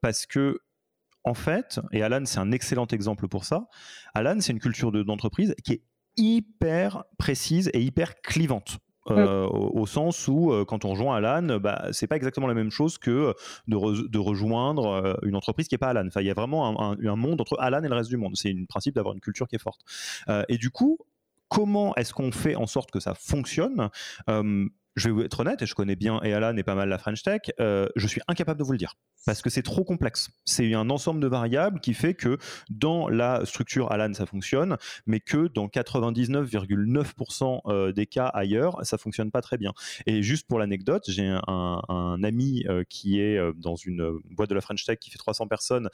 [0.00, 0.60] parce que
[1.24, 3.66] en fait, et Alan, c'est un excellent exemple pour ça.
[4.14, 5.82] Alan, c'est une culture d'entreprise qui est
[6.16, 8.78] hyper précise et hyper clivante.
[9.10, 12.72] Euh, au, sens où euh, quand on rejoint Alan, bah, c'est pas exactement la même
[12.72, 13.34] chose que
[13.68, 16.06] de, de rejoindre euh, une entreprise qui est pas Alan.
[16.08, 18.36] Enfin, il y a vraiment un, un, monde entre Alan et le reste du monde.
[18.36, 19.82] C'est une principe d'avoir une culture qui est forte.
[20.48, 20.98] et du coup,
[21.48, 23.90] comment est-ce qu'on fait en sorte que ça fonctionne?
[24.96, 27.22] Je vais être honnête, et je connais bien et Alan et pas mal la French
[27.22, 28.94] Tech, je suis incapable de vous le dire
[29.26, 30.30] parce que c'est trop complexe.
[30.44, 32.38] C'est un ensemble de variables qui fait que
[32.70, 38.96] dans la structure Alan, ça fonctionne, mais que dans 99,9% euh, des cas ailleurs, ça
[38.96, 39.72] fonctionne pas très bien.
[40.06, 44.54] Et juste pour l'anecdote, j'ai un, ami euh, qui est euh, dans une boîte de
[44.54, 45.90] la French Tech qui fait 300 personnes,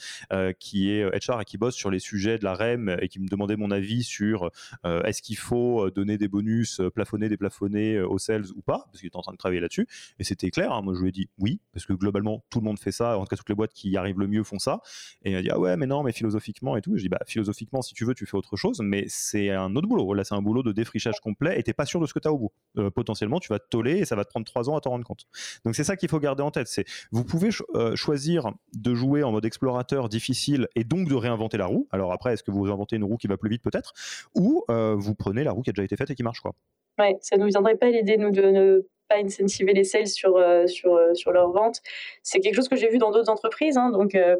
[0.58, 3.28] qui est HR et qui bosse sur les sujets de la REM et qui me
[3.28, 4.50] demandait mon avis sur
[4.84, 9.16] est-ce qu'il faut donner des bonus plafonnés, déplafonnés aux sales ou pas, parce qu'il était
[9.16, 9.88] en train de travailler là-dessus.
[10.18, 10.82] Et c'était clair, hein.
[10.82, 13.22] moi je lui ai dit oui, parce que globalement tout le monde fait ça en
[13.22, 14.80] tout cas toutes les boîtes qui y arrivent le mieux font ça.
[15.24, 16.96] Et il a dit ah ouais mais non mais philosophiquement et tout.
[16.96, 19.88] je dis bah philosophiquement si tu veux tu fais autre chose, mais c'est un autre
[19.88, 20.14] boulot.
[20.14, 22.28] Là c'est un boulot de défrichage complet et t'es pas sûr de ce que tu
[22.28, 22.52] as au bout.
[22.78, 24.90] Euh, potentiellement tu vas te toller et ça va te prendre trois ans à t'en
[24.90, 25.26] rendre compte.
[25.64, 26.68] Donc c'est ça qu'il faut garder en tête.
[26.68, 31.56] C'est vous pouvez euh, choisir de jouer en mode explorateur difficile et donc de réinventer
[31.56, 31.88] la roue.
[31.92, 33.92] Alors après est-ce que vous inventez une roue qui va plus vite peut-être?
[34.34, 36.54] Ou euh, vous prenez la roue qui a déjà été faite et qui marche quoi.
[36.98, 38.86] Ouais, ça nous viendrait pas l'idée nous de ne
[39.18, 41.80] incentiver les sales sur, euh, sur, euh, sur leur vente.
[42.22, 43.76] C'est quelque chose que j'ai vu dans d'autres entreprises.
[43.76, 44.36] Hein, donc, euh,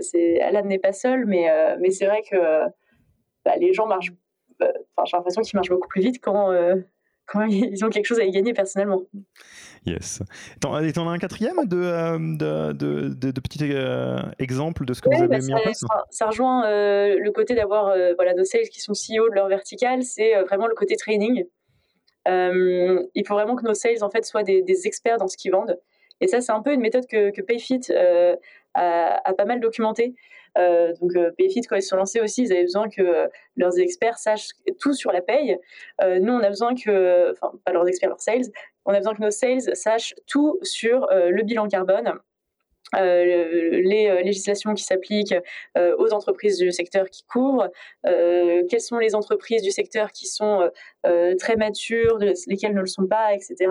[0.00, 1.48] c'est, Alan n'est pas seul, mais,
[1.80, 2.36] mais c'est vrai que
[3.44, 4.12] bah, les gens marchent.
[4.60, 6.52] Enfin, j'ai l'impression qu'ils marchent beaucoup plus vite quand,
[7.26, 9.02] quand ils ont quelque chose à y gagner personnellement.
[9.86, 10.22] Yes.
[10.60, 13.64] T'en, as un quatrième de, de, de, de, petits
[14.38, 15.84] exemples de ce que vous avez bah, mis en place?
[16.10, 20.34] ça, rejoint le côté d'avoir voilà, nos sales qui sont CEO de leur vertical, c'est
[20.42, 21.44] vraiment le côté training.
[22.28, 25.52] Euh, il faut vraiment que nos sales en fait soient des, experts dans ce qu'ils
[25.52, 25.78] vendent.
[26.20, 28.36] Et ça, c'est un peu une méthode que, Payfit euh,
[28.74, 30.14] a, pas mal documenté.
[30.58, 34.18] Euh, donc Payfit, quand ils se sont lancés aussi, ils avaient besoin que leurs experts
[34.18, 35.56] sachent tout sur la paye.
[36.02, 38.44] nous, on a besoin que, enfin, pas leurs experts, leurs sales,
[38.84, 42.18] on a besoin que nos sales sachent tout sur le bilan carbone,
[42.96, 45.34] euh, les euh, législations qui s'appliquent
[45.78, 47.68] euh, aux entreprises du secteur qui couvrent,
[48.04, 50.70] quelles sont les entreprises du secteur qui sont
[51.38, 53.68] très matures, lesquelles ne le sont pas, etc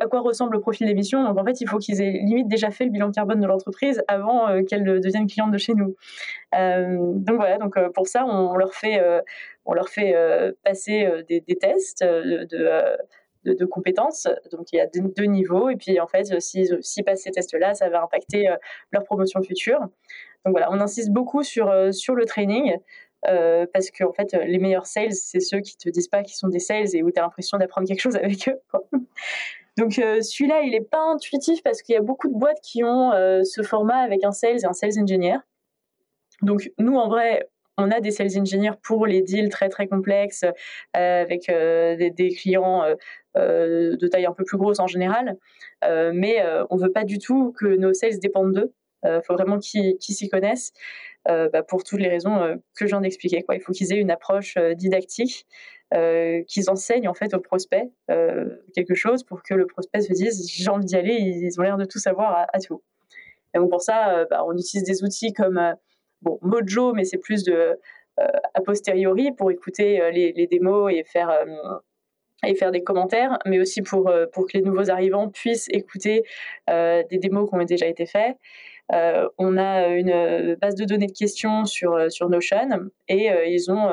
[0.00, 1.24] à quoi ressemble le profil d'émission?
[1.24, 4.02] Donc en fait, il faut qu'ils aient limite déjà fait le bilan carbone de l'entreprise
[4.06, 5.94] avant qu'elle devienne cliente de chez nous.
[6.52, 9.00] donc voilà, donc pour ça, on, leur fait,
[9.64, 10.14] on leur fait
[10.64, 12.96] passer des, des, tests de,
[13.54, 14.28] de, compétences.
[14.52, 15.68] Donc il y a deux, niveaux.
[15.68, 18.56] Et puis en fait, si, si passent ces tests-là, ça va impacter euh,
[18.92, 19.80] leur promotion future.
[20.44, 22.76] Donc voilà, on insiste beaucoup sur, euh, sur le training.
[23.26, 26.36] Euh, parce que en fait, les meilleurs sales, c'est ceux qui te disent pas qu'ils
[26.36, 28.60] sont des sales et où tu as l'impression d'apprendre quelque chose avec eux.
[29.76, 33.12] Donc celui-là, il n'est pas intuitif parce qu'il y a beaucoup de boîtes qui ont
[33.44, 35.38] ce format avec un sales et un sales engineer.
[36.42, 40.44] Donc nous, en vrai, on a des sales engineers pour les deals très très complexes
[40.92, 42.84] avec des, clients
[43.38, 45.36] euh, de taille un peu plus grosse en général.
[45.84, 48.72] Euh, mais euh, on ne veut pas du tout que nos sales dépendent d'eux.
[49.04, 50.72] Il faut vraiment qu'ils s'y connaissent.
[51.26, 53.44] Bah, pour toutes les raisons que je viens d'expliquer.
[53.52, 55.46] Il faut qu'ils aient une approche didactique,
[55.92, 57.90] qu'ils enseignent en fait au prospect
[58.74, 61.76] quelque chose pour que le prospect se dise j'ai envie d'y aller, ils ont l'air
[61.76, 62.82] de tout savoir à, tout.
[63.54, 65.60] Et donc pour ça, bah, on utilise des outils comme
[66.22, 67.78] bon, Mojo, mais c'est plus de
[68.54, 71.30] a posteriori pour écouter les, les, démos et faire
[72.46, 76.22] et faire des commentaires, mais aussi pour, euh, pour que les nouveaux arrivants puissent écouter
[76.70, 78.36] euh, des démos qui ont déjà été faits.
[78.92, 83.90] Euh, on a une base de données de questions sur, sur Notion et ils ont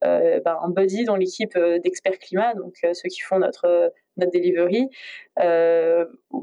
[0.00, 4.88] bah, un buddy dans l'équipe d'experts climat, donc ceux qui font notre, notre delivery,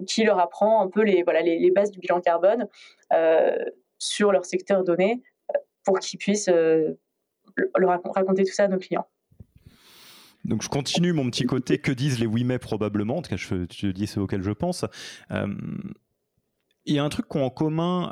[0.06, 2.68] qui leur apprend un peu les, voilà, les bases du bilan carbone
[3.98, 5.24] sur leur secteur donné
[5.84, 9.08] pour qu'ils puissent leur raconter tout ça à nos clients.
[10.44, 13.38] Donc je continue mon petit côté que disent les oui mais probablement, en tout cas
[13.38, 14.86] je, te dis ce auquel je pense.
[15.32, 15.48] Euh,
[16.86, 18.12] il y a un truc qu'ont en commun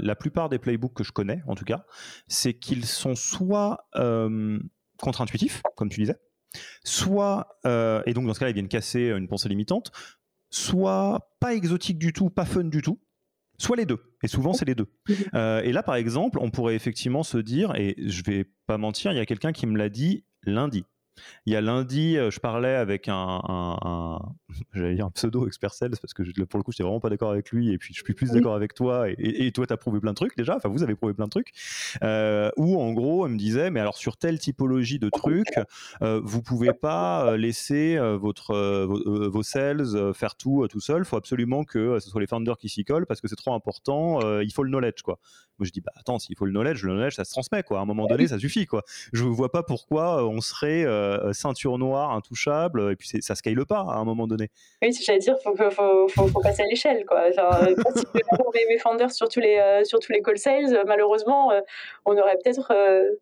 [0.00, 1.84] la plupart des playbooks que je connais, en tout cas,
[2.26, 3.88] c'est qu'ils sont soit
[4.98, 6.16] contre-intuitifs, comme tu disais,
[6.82, 9.92] soit, et donc dans ce cas-là, ils viennent casser une pensée limitante,
[10.50, 13.00] soit pas exotiques du tout, pas fun du tout,
[13.58, 14.11] soit les deux.
[14.22, 14.86] Et souvent, c'est les deux.
[15.34, 19.12] Euh, et là, par exemple, on pourrait effectivement se dire, et je vais pas mentir,
[19.12, 20.84] il y a quelqu'un qui me l'a dit lundi.
[21.46, 24.18] Il y a lundi, euh, je parlais avec un,
[24.74, 27.10] j'allais dire un pseudo expert sales parce que pour le coup, je n'étais vraiment pas
[27.10, 29.76] d'accord avec lui et puis je suis plus d'accord avec toi et, toi, tu as
[29.76, 30.56] prouvé plein de trucs déjà.
[30.56, 31.52] Enfin, vous avez prouvé plein de trucs.
[32.02, 35.58] Euh, où en gros, elle me disait, mais alors sur telle typologie de trucs,
[36.02, 38.54] euh, vous pouvez pas laisser votre
[38.86, 41.02] vos, sales faire tout tout seul.
[41.02, 43.54] Il faut absolument que ce soit les founders qui s'y collent parce que c'est trop
[43.54, 44.20] important.
[44.40, 45.18] il faut le knowledge quoi.
[45.58, 47.78] Moi, je dis, bah attends, s'il faut le knowledge, le knowledge, ça se transmet quoi.
[47.78, 48.82] À un moment donné, ça suffit quoi.
[49.12, 53.80] Je vois pas pourquoi on serait euh, ceinture noire, intouchable, et puis ça scale pas
[53.80, 54.50] à un moment donné.
[54.82, 57.30] Oui, j'allais dire, faut, faut, faut, faut, passer à l'échelle, quoi.
[57.30, 58.04] Genre, euh, si
[58.68, 61.52] mes founders sur tous les, euh, sur tous les call sales, malheureusement,
[62.06, 62.72] on aurait peut-être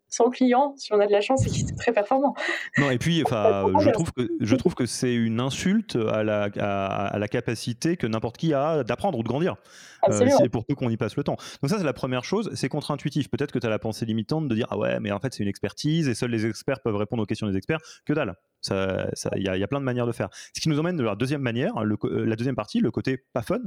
[0.09, 2.35] 100 clients si on a de la chance et qu'ils sont très performants.
[2.77, 6.49] Non, et puis, enfin, je trouve que je trouve que c'est une insulte à la,
[6.57, 9.55] à, la capacité que n'importe qui a d'apprendre ou de grandir.
[10.11, 11.37] c'est pour peu qu'on y passe le temps.
[11.61, 12.51] Donc ça, c'est la première chose.
[12.55, 13.29] C'est contre-intuitif.
[13.29, 15.43] Peut-être que tu as la pensée limitante de dire ah ouais, mais en fait c'est
[15.43, 17.70] une expertise et seuls les experts peuvent répondre aux questions des experts
[18.05, 18.35] que dalle.
[18.69, 20.29] Il y, a plein de manières de faire.
[20.55, 23.41] Ce qui nous emmène de la deuxième manière, euh, la deuxième partie, le côté pas
[23.41, 23.59] fun.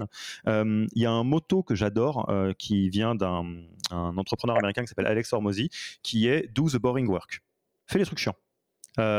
[0.47, 3.45] Euh, il y a un motto que j'adore euh, qui vient d'un
[3.91, 5.71] entrepreneur américain qui s'appelle Alex Hormozy,
[6.03, 7.43] qui est Do the boring work.
[7.87, 8.37] Fais les trucs chiants.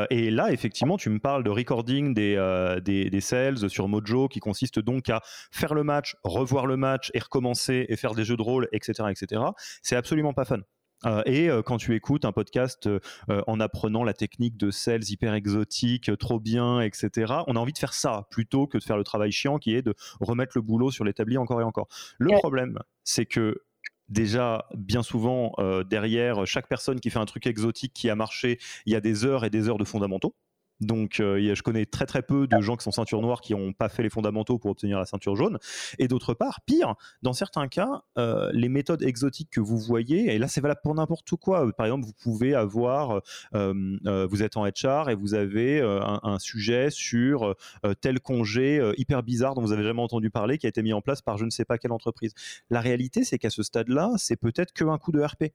[0.10, 4.80] et là, effectivement, tu me parles de recording des, des, sales sur Mojo qui consiste
[4.80, 5.22] donc à
[5.52, 9.04] faire le match, revoir le match et recommencer et faire des jeux de rôle, etc.
[9.10, 9.42] etc.
[9.84, 10.62] C'est absolument pas fun.
[11.06, 13.00] Euh, et euh, quand tu écoutes un podcast euh,
[13.48, 17.78] en apprenant la technique de sales hyper exotique, trop bien, etc., on a envie de
[17.78, 20.92] faire ça plutôt que de faire le travail chiant qui est de remettre le boulot
[20.92, 21.88] sur l'établi encore et encore.
[22.18, 23.62] Le problème, c'est que
[24.10, 25.54] déjà bien souvent
[25.90, 29.26] derrière chaque personne qui fait un truc exotique qui a marché, il y a des
[29.26, 30.36] heures et des heures de fondamentaux.
[30.82, 33.74] Donc, euh, je connais très très peu de gens qui sont ceinture noire qui n'ont
[33.74, 35.58] pas fait les fondamentaux pour obtenir la ceinture jaune.
[36.00, 40.38] Et d'autre part, pire, dans certains cas, euh, les méthodes exotiques que vous voyez, et
[40.38, 41.72] là c'est valable pour n'importe quoi.
[41.74, 43.22] Par exemple, vous pouvez avoir,
[43.54, 47.56] euh, vous êtes en HR et vous avez un, sujet sur
[48.02, 51.02] tel congé hyper bizarre dont vous avez jamais entendu parler qui a été mis en
[51.02, 52.34] place par je ne sais pas quelle entreprise.
[52.70, 55.54] La réalité, c'est qu'à ce stade-là, c'est peut-être qu'un coup de RP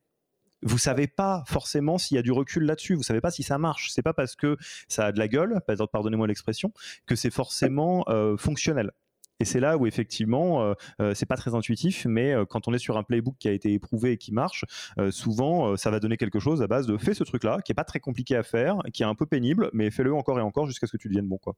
[0.63, 2.95] vous savez pas forcément s'il y a du recul là-dessus.
[2.95, 3.89] Vous savez pas si ça marche.
[3.91, 5.59] C'est pas parce que ça a de la gueule,
[5.91, 6.71] pardonnez-moi l'expression,
[7.05, 8.91] que c'est forcément euh, fonctionnel.
[9.39, 12.79] Et c'est là où effectivement, euh, euh, c'est pas très intuitif, mais quand on est
[12.79, 14.65] sur un playbook qui a été éprouvé et qui marche,
[15.09, 17.83] souvent ça va donner quelque chose à base de fais ce truc-là, qui est pas
[17.83, 20.85] très compliqué à faire, qui est un peu pénible, mais fais-le encore et encore jusqu'à
[20.85, 21.55] ce que tu deviennes bon, quoi.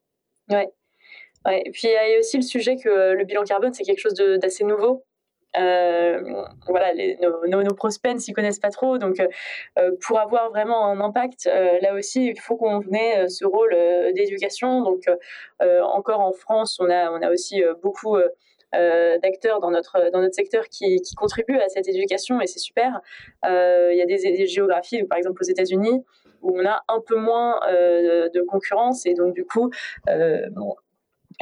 [0.50, 0.70] Ouais.
[1.46, 1.62] ouais.
[1.66, 4.13] Et puis il y a aussi le sujet que le bilan carbone, c'est quelque chose
[4.13, 5.04] d'assez nouveau.
[5.58, 10.88] Euh, voilà, nos, nos, prospects ne s'y connaissent pas trop, donc euh, pour avoir vraiment
[10.88, 13.76] un impact, euh, là aussi, il faut qu'on ait ce rôle
[14.16, 14.82] d'éducation.
[14.82, 15.06] Donc,
[15.60, 18.18] encore en France, on a, on a aussi beaucoup
[18.74, 23.02] d'acteurs dans notre, dans notre secteur qui, qui, contribuent à cette éducation et c'est super.
[23.44, 26.04] Il y a des, géographies, par exemple aux États-Unis,
[26.42, 29.70] où on a un peu moins de concurrence et donc du coup,
[30.52, 30.76] bon,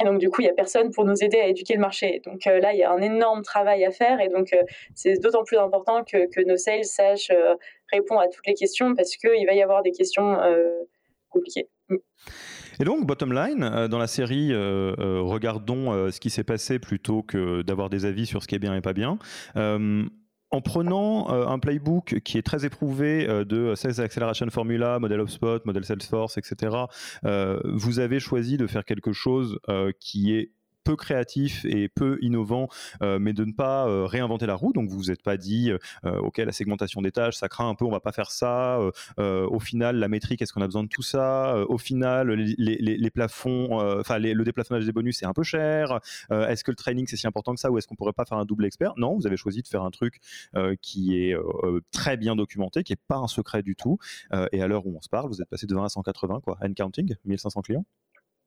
[0.00, 2.22] et donc, du coup, il n'y a personne pour nous aider à éduquer le marché.
[2.24, 4.20] Donc euh, là, il y a un énorme travail à faire.
[4.20, 4.62] Et donc, euh,
[4.94, 7.54] c'est d'autant plus important que, nos sales sachent euh,
[7.92, 10.38] répondre à toutes les questions parce qu'il va y avoir des questions
[11.28, 11.68] compliquées.
[11.88, 11.96] Mm.
[12.80, 17.90] Et donc, bottom line, dans la série, regardons ce qui s'est passé plutôt que d'avoir
[17.90, 19.18] des avis sur ce qui est bien et pas bien
[20.52, 25.20] en prenant euh, un playbook qui est très éprouvé euh, de Sales Acceleration Formula, modèle
[25.20, 26.76] HubSpot, modèle Salesforce, etc.,
[27.24, 29.58] euh, vous avez choisi de faire quelque chose
[29.98, 30.52] qui est
[30.84, 32.68] peu créatif et peu innovant,
[33.02, 34.72] euh, mais de ne pas euh, réinventer la roue.
[34.72, 37.84] Donc vous vous pas dit, euh, ok, la segmentation des tâches, ça craint un peu,
[37.84, 38.80] on va pas faire ça.
[39.18, 43.80] au final, la métrique, est-ce qu'on a besoin de tout ça Au final, les, plafonds,
[44.00, 46.00] enfin le déplafonnage des bonus, c'est un peu cher.
[46.30, 48.38] est-ce que le training c'est si important que ça, ou est-ce qu'on pourrait pas faire
[48.38, 48.94] un double expert?
[48.96, 50.20] Non, vous avez choisi de faire un truc
[50.80, 51.36] qui est
[51.90, 53.98] très bien documenté, qui est pas un secret du tout.
[54.52, 56.58] et à l'heure où on se parle, vous êtes passé de 20 à 180, quoi,
[56.76, 57.84] counting, 1500 clients?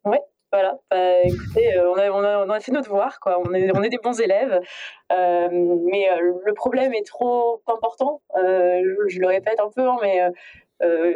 [0.04, 0.22] Ouais,
[0.56, 3.42] voilà, bah, écoutez, euh, on, a, fait notre devoir, quoi.
[3.46, 4.62] On est, des bons élèves,
[5.12, 8.22] euh, mais euh, le problème est trop important.
[8.36, 10.22] Je, le répète un peu, hein, mais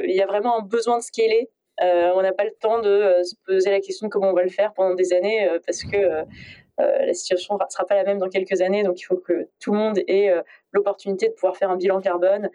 [0.04, 1.50] il y a vraiment un besoin de scaler.
[1.82, 4.50] on n'a pas le temps de se poser la question de comment on va le
[4.50, 6.26] faire pendant des années, parce que
[6.78, 8.84] la situation ne sera pas la même dans quelques années.
[8.84, 10.34] Donc, il faut que tout le monde ait
[10.74, 12.50] l'opportunité de pouvoir faire un bilan carbone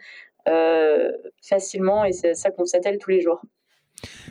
[1.41, 3.41] facilement, et c'est ça qu'on s'attelle tous les jours.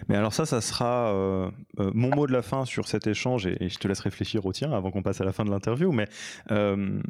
[0.09, 1.51] Mais alors ça, ça sera euh,
[1.81, 4.53] euh, mon mot de la fin sur cet échange, et, je te laisse réfléchir au
[4.53, 6.09] tien avant qu'on passe à la fin de l'interview, mais
[6.51, 7.01] euh,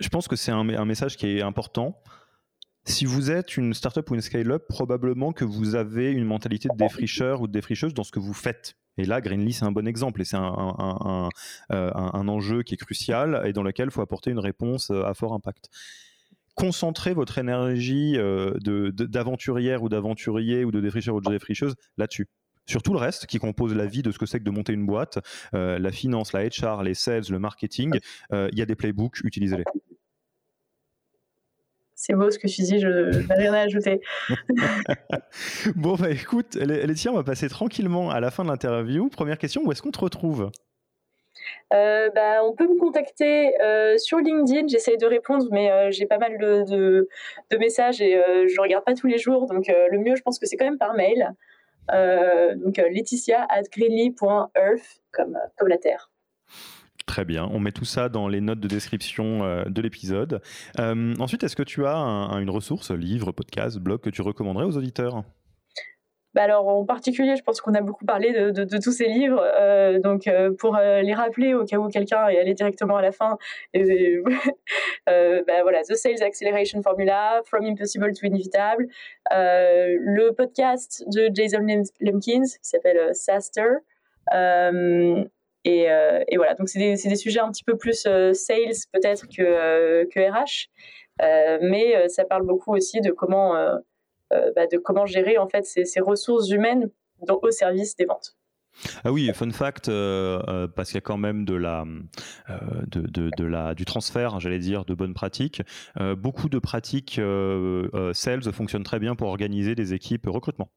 [0.00, 2.00] je pense que c'est un, message qui est important.
[2.84, 6.76] Si vous êtes une startup ou une scale-up, probablement que vous avez une mentalité de
[6.76, 8.74] défricheur ou de défricheuse dans ce que vous faites.
[8.98, 11.30] Et là, Greenly, c'est un bon exemple et c'est un,
[11.70, 15.32] un, enjeu qui est crucial et dans lequel il faut apporter une réponse à fort
[15.32, 15.70] impact
[16.54, 22.28] concentrer votre énergie euh, d'aventurière ou d'aventurier ou de défricheur ou de défricheuse là-dessus
[22.66, 24.72] sur tout le reste qui compose la vie de ce que c'est que de monter
[24.72, 25.18] une boîte,
[25.54, 27.98] euh, la finance, la HR, les sales, le marketing,
[28.32, 29.64] euh, il y a des playbooks, utilisez-les.
[31.94, 34.00] C'est beau ce que tu dis, je n'ai rien à ajouter.
[35.76, 39.08] bon, bah écoute, Laetitia, on va passer tranquillement à la fin de l'interview.
[39.08, 40.50] Première question, où est-ce qu'on te retrouve?
[41.72, 44.68] Euh, bah, on peut me contacter euh, sur LinkedIn.
[44.68, 47.08] J'essaye de répondre, mais euh, j'ai pas mal de,
[47.58, 49.46] messages et je regarde pas tous les jours.
[49.46, 51.32] Donc le mieux, je pense que c'est quand même par mail.
[51.88, 56.10] donc Laetitia at greenly.earth comme, comme la Terre.
[57.06, 60.40] Très bien, on met tout ça dans les notes de description de l'épisode.
[60.78, 65.24] ensuite, est-ce que tu as une ressource, livre, podcast, blog que tu recommanderais aux auditeurs?
[66.34, 69.98] Bah alors en particulier, je pense qu'on a beaucoup parlé de, tous ces livres, euh,
[69.98, 73.12] donc euh, pour euh, les rappeler au cas où quelqu'un est allé directement à la
[73.12, 73.36] fin,
[73.74, 78.86] bah voilà, The Sales Acceleration Formula, From Impossible to Inevitable,
[79.30, 81.66] le podcast de Jason
[82.00, 83.80] Lemkins qui s'appelle SASTER,
[85.64, 85.86] et,
[86.36, 90.70] voilà, donc c'est des, des, sujets un petit peu plus sales peut-être que, que RH,
[91.60, 93.54] mais ça parle beaucoup aussi de comment
[94.56, 96.90] bah, de comment gérer en fait ces, ressources humaines
[97.28, 98.36] au service des ventes.
[99.04, 101.84] Ah oui, fun fact, euh, euh, parce qu'il y a quand même de la,
[102.88, 105.62] de, la, du transfert, j'allais dire, de bonnes pratiques.
[106.16, 107.20] beaucoup de pratiques
[108.12, 110.70] sales fonctionnent très bien pour organiser des équipes recrutement,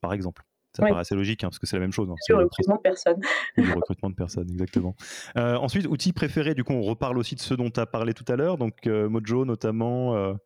[0.00, 0.42] par exemple.
[0.74, 2.10] Ça paraît assez logique, hein, parce que c'est la même chose.
[2.10, 2.14] Hein.
[2.28, 3.20] le recrutement de personnes.
[3.56, 4.94] Le recrutement de personnes, exactement.
[5.34, 8.30] ensuite, outils préférés, du coup, on reparle aussi de ceux dont tu as parlé tout
[8.30, 10.36] à l'heure, donc Mojo notamment.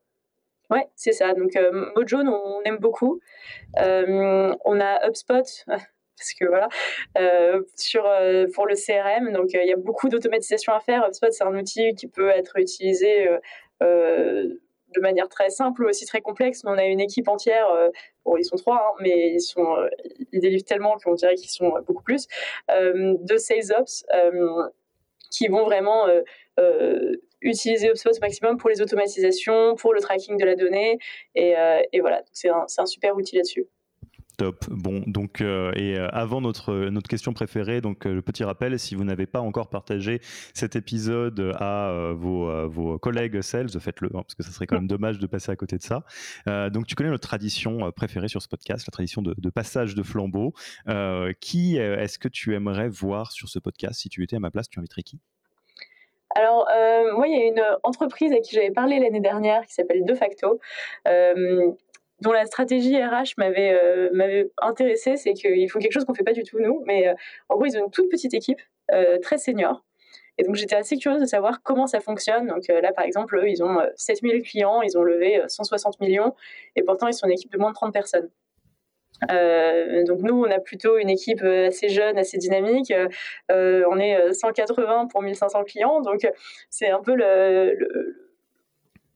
[0.70, 1.34] Ouais, c'est ça.
[1.34, 3.20] Donc euh, Mojo, on aime beaucoup.
[3.78, 5.64] Euh, on a HubSpot.
[5.66, 6.68] Parce que voilà,
[7.16, 8.02] euh, sur,
[8.52, 11.02] pour le CRM, donc il y a beaucoup d'automatisation à faire.
[11.06, 13.26] HubSpot, c'est un outil qui peut être utilisé
[13.80, 16.62] de manière très simple, ou aussi très complexe.
[16.62, 17.68] Mais on a une équipe entière,
[18.26, 19.74] bon, ils sont trois, hein, mais ils, sont,
[20.30, 22.26] ils délivrent tellement qu'on dirait qu'ils sont beaucoup plus,
[22.68, 24.04] de SalesOps
[25.30, 26.06] qui vont vraiment
[27.42, 30.98] utiliser HubSpot au maximum pour les automatisations, pour le tracking de la donnée.
[31.34, 33.66] Et, euh, voilà, c'est un, super outil là-dessus.
[34.36, 34.64] Top.
[34.70, 38.94] Bon, donc, euh, et euh, avant notre, notre question préférée, donc le petit rappel, si
[38.94, 40.20] vous n'avez pas encore partagé
[40.54, 44.88] cet épisode à vos, vos collègues sales, faites-le, hein, parce que ça serait quand même
[44.88, 46.04] dommage de passer à côté de ça.
[46.70, 50.02] donc, tu connais notre tradition préférée sur ce podcast, la tradition de, de passage de
[50.02, 50.54] flambeau.
[51.40, 54.00] qui est-ce que tu aimerais voir sur ce podcast?
[54.00, 55.20] Si tu étais à ma place, tu inviterais qui?
[56.34, 59.74] Alors, euh, moi, il y a une entreprise à qui j'avais parlé l'année dernière qui
[59.74, 60.60] s'appelle De facto.
[61.08, 61.72] Euh,
[62.20, 66.22] dont la stratégie RH m'avait euh, m'avait intéressée, c'est qu'ils font quelque chose qu'on fait
[66.22, 67.14] pas du tout nous, mais
[67.48, 68.60] en gros ils ont une toute petite équipe
[69.22, 69.84] très senior,
[70.36, 72.46] et donc j'étais assez curieuse de savoir comment ça fonctionne.
[72.48, 76.34] Donc là par exemple eux ils ont 7000 clients, ils ont levé 160 millions,
[76.76, 78.28] et pourtant ils sont une équipe de moins de 30 personnes.
[79.30, 82.92] Euh, donc nous, on a plutôt une équipe euh, assez jeune, assez dynamique.
[83.50, 86.26] Euh, on est 180 pour 1500 clients, donc
[86.70, 87.14] c'est un peu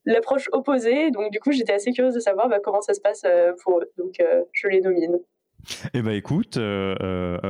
[0.04, 1.10] l'approche opposée.
[1.10, 3.24] Donc du coup, j'étais assez curieuse de savoir bah, comment ça se passe
[3.62, 3.90] pour eux.
[3.98, 4.22] Donc
[4.52, 5.18] je les nomine.
[5.94, 6.58] Eh ben écoute,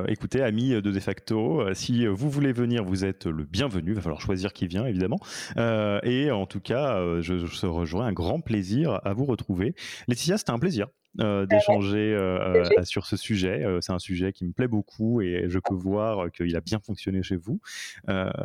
[0.07, 3.90] écoutez, amis de De facto, si vous voulez venir, vous êtes le bienvenu.
[3.90, 5.18] Il va falloir choisir qui vient, évidemment.
[5.57, 9.74] et en tout cas, je, je rejoins un grand plaisir à vous retrouver.
[10.07, 10.86] Laetitia, c'était un plaisir.
[11.20, 13.64] Euh, d'échanger euh, euh, sur ce sujet.
[13.80, 17.22] c'est un sujet qui me plaît beaucoup et je peux voir qu'il a bien fonctionné
[17.22, 17.60] chez vous.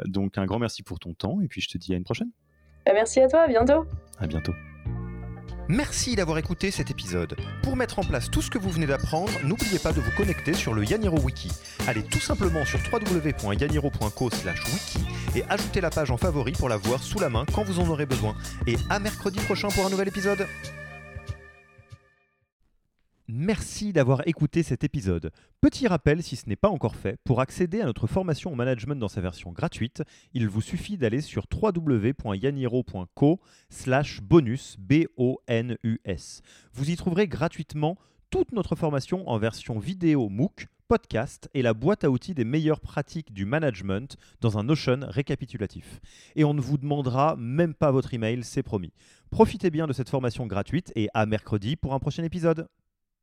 [0.06, 2.30] donc un grand merci pour ton temps et puis je te dis à une prochaine.
[2.86, 3.86] Bah, merci à toi, à bientôt.
[4.20, 4.54] À bientôt.
[5.68, 7.36] Merci d'avoir écouté cet épisode.
[7.62, 10.54] Pour mettre en place tout ce que vous venez d'apprendre, n'oubliez pas de vous connecter
[10.54, 11.52] sur le Yaniro Wiki.
[11.88, 15.00] Allez tout simplement sur www.yaniro.co/wiki
[15.36, 17.88] et ajoutez la page en favori pour la voir sous la main quand vous en
[17.88, 18.36] aurez besoin.
[18.66, 20.48] Et à mercredi prochain pour un nouvel épisode.
[23.32, 25.30] Merci d'avoir écouté cet épisode.
[25.62, 28.96] Petit rappel, si ce n'est pas encore fait, pour accéder à notre formation au management
[28.96, 30.02] dans sa version gratuite,
[30.34, 36.42] il vous suffit d'aller sur www.yaniro.co slash bonus, B-O-N-U-S.
[36.74, 38.00] Vous y trouverez gratuitement
[38.32, 42.82] toute notre formation en version vidéo MOOC, podcast et la boîte à outils des meilleures
[42.82, 46.02] pratiques du management dans un Notion récapitulatif.
[46.36, 48.92] Et on ne vous demandera même pas votre email, c'est promis.
[49.30, 52.68] Profitez bien de cette formation gratuite et à mercredi pour un prochain épisode.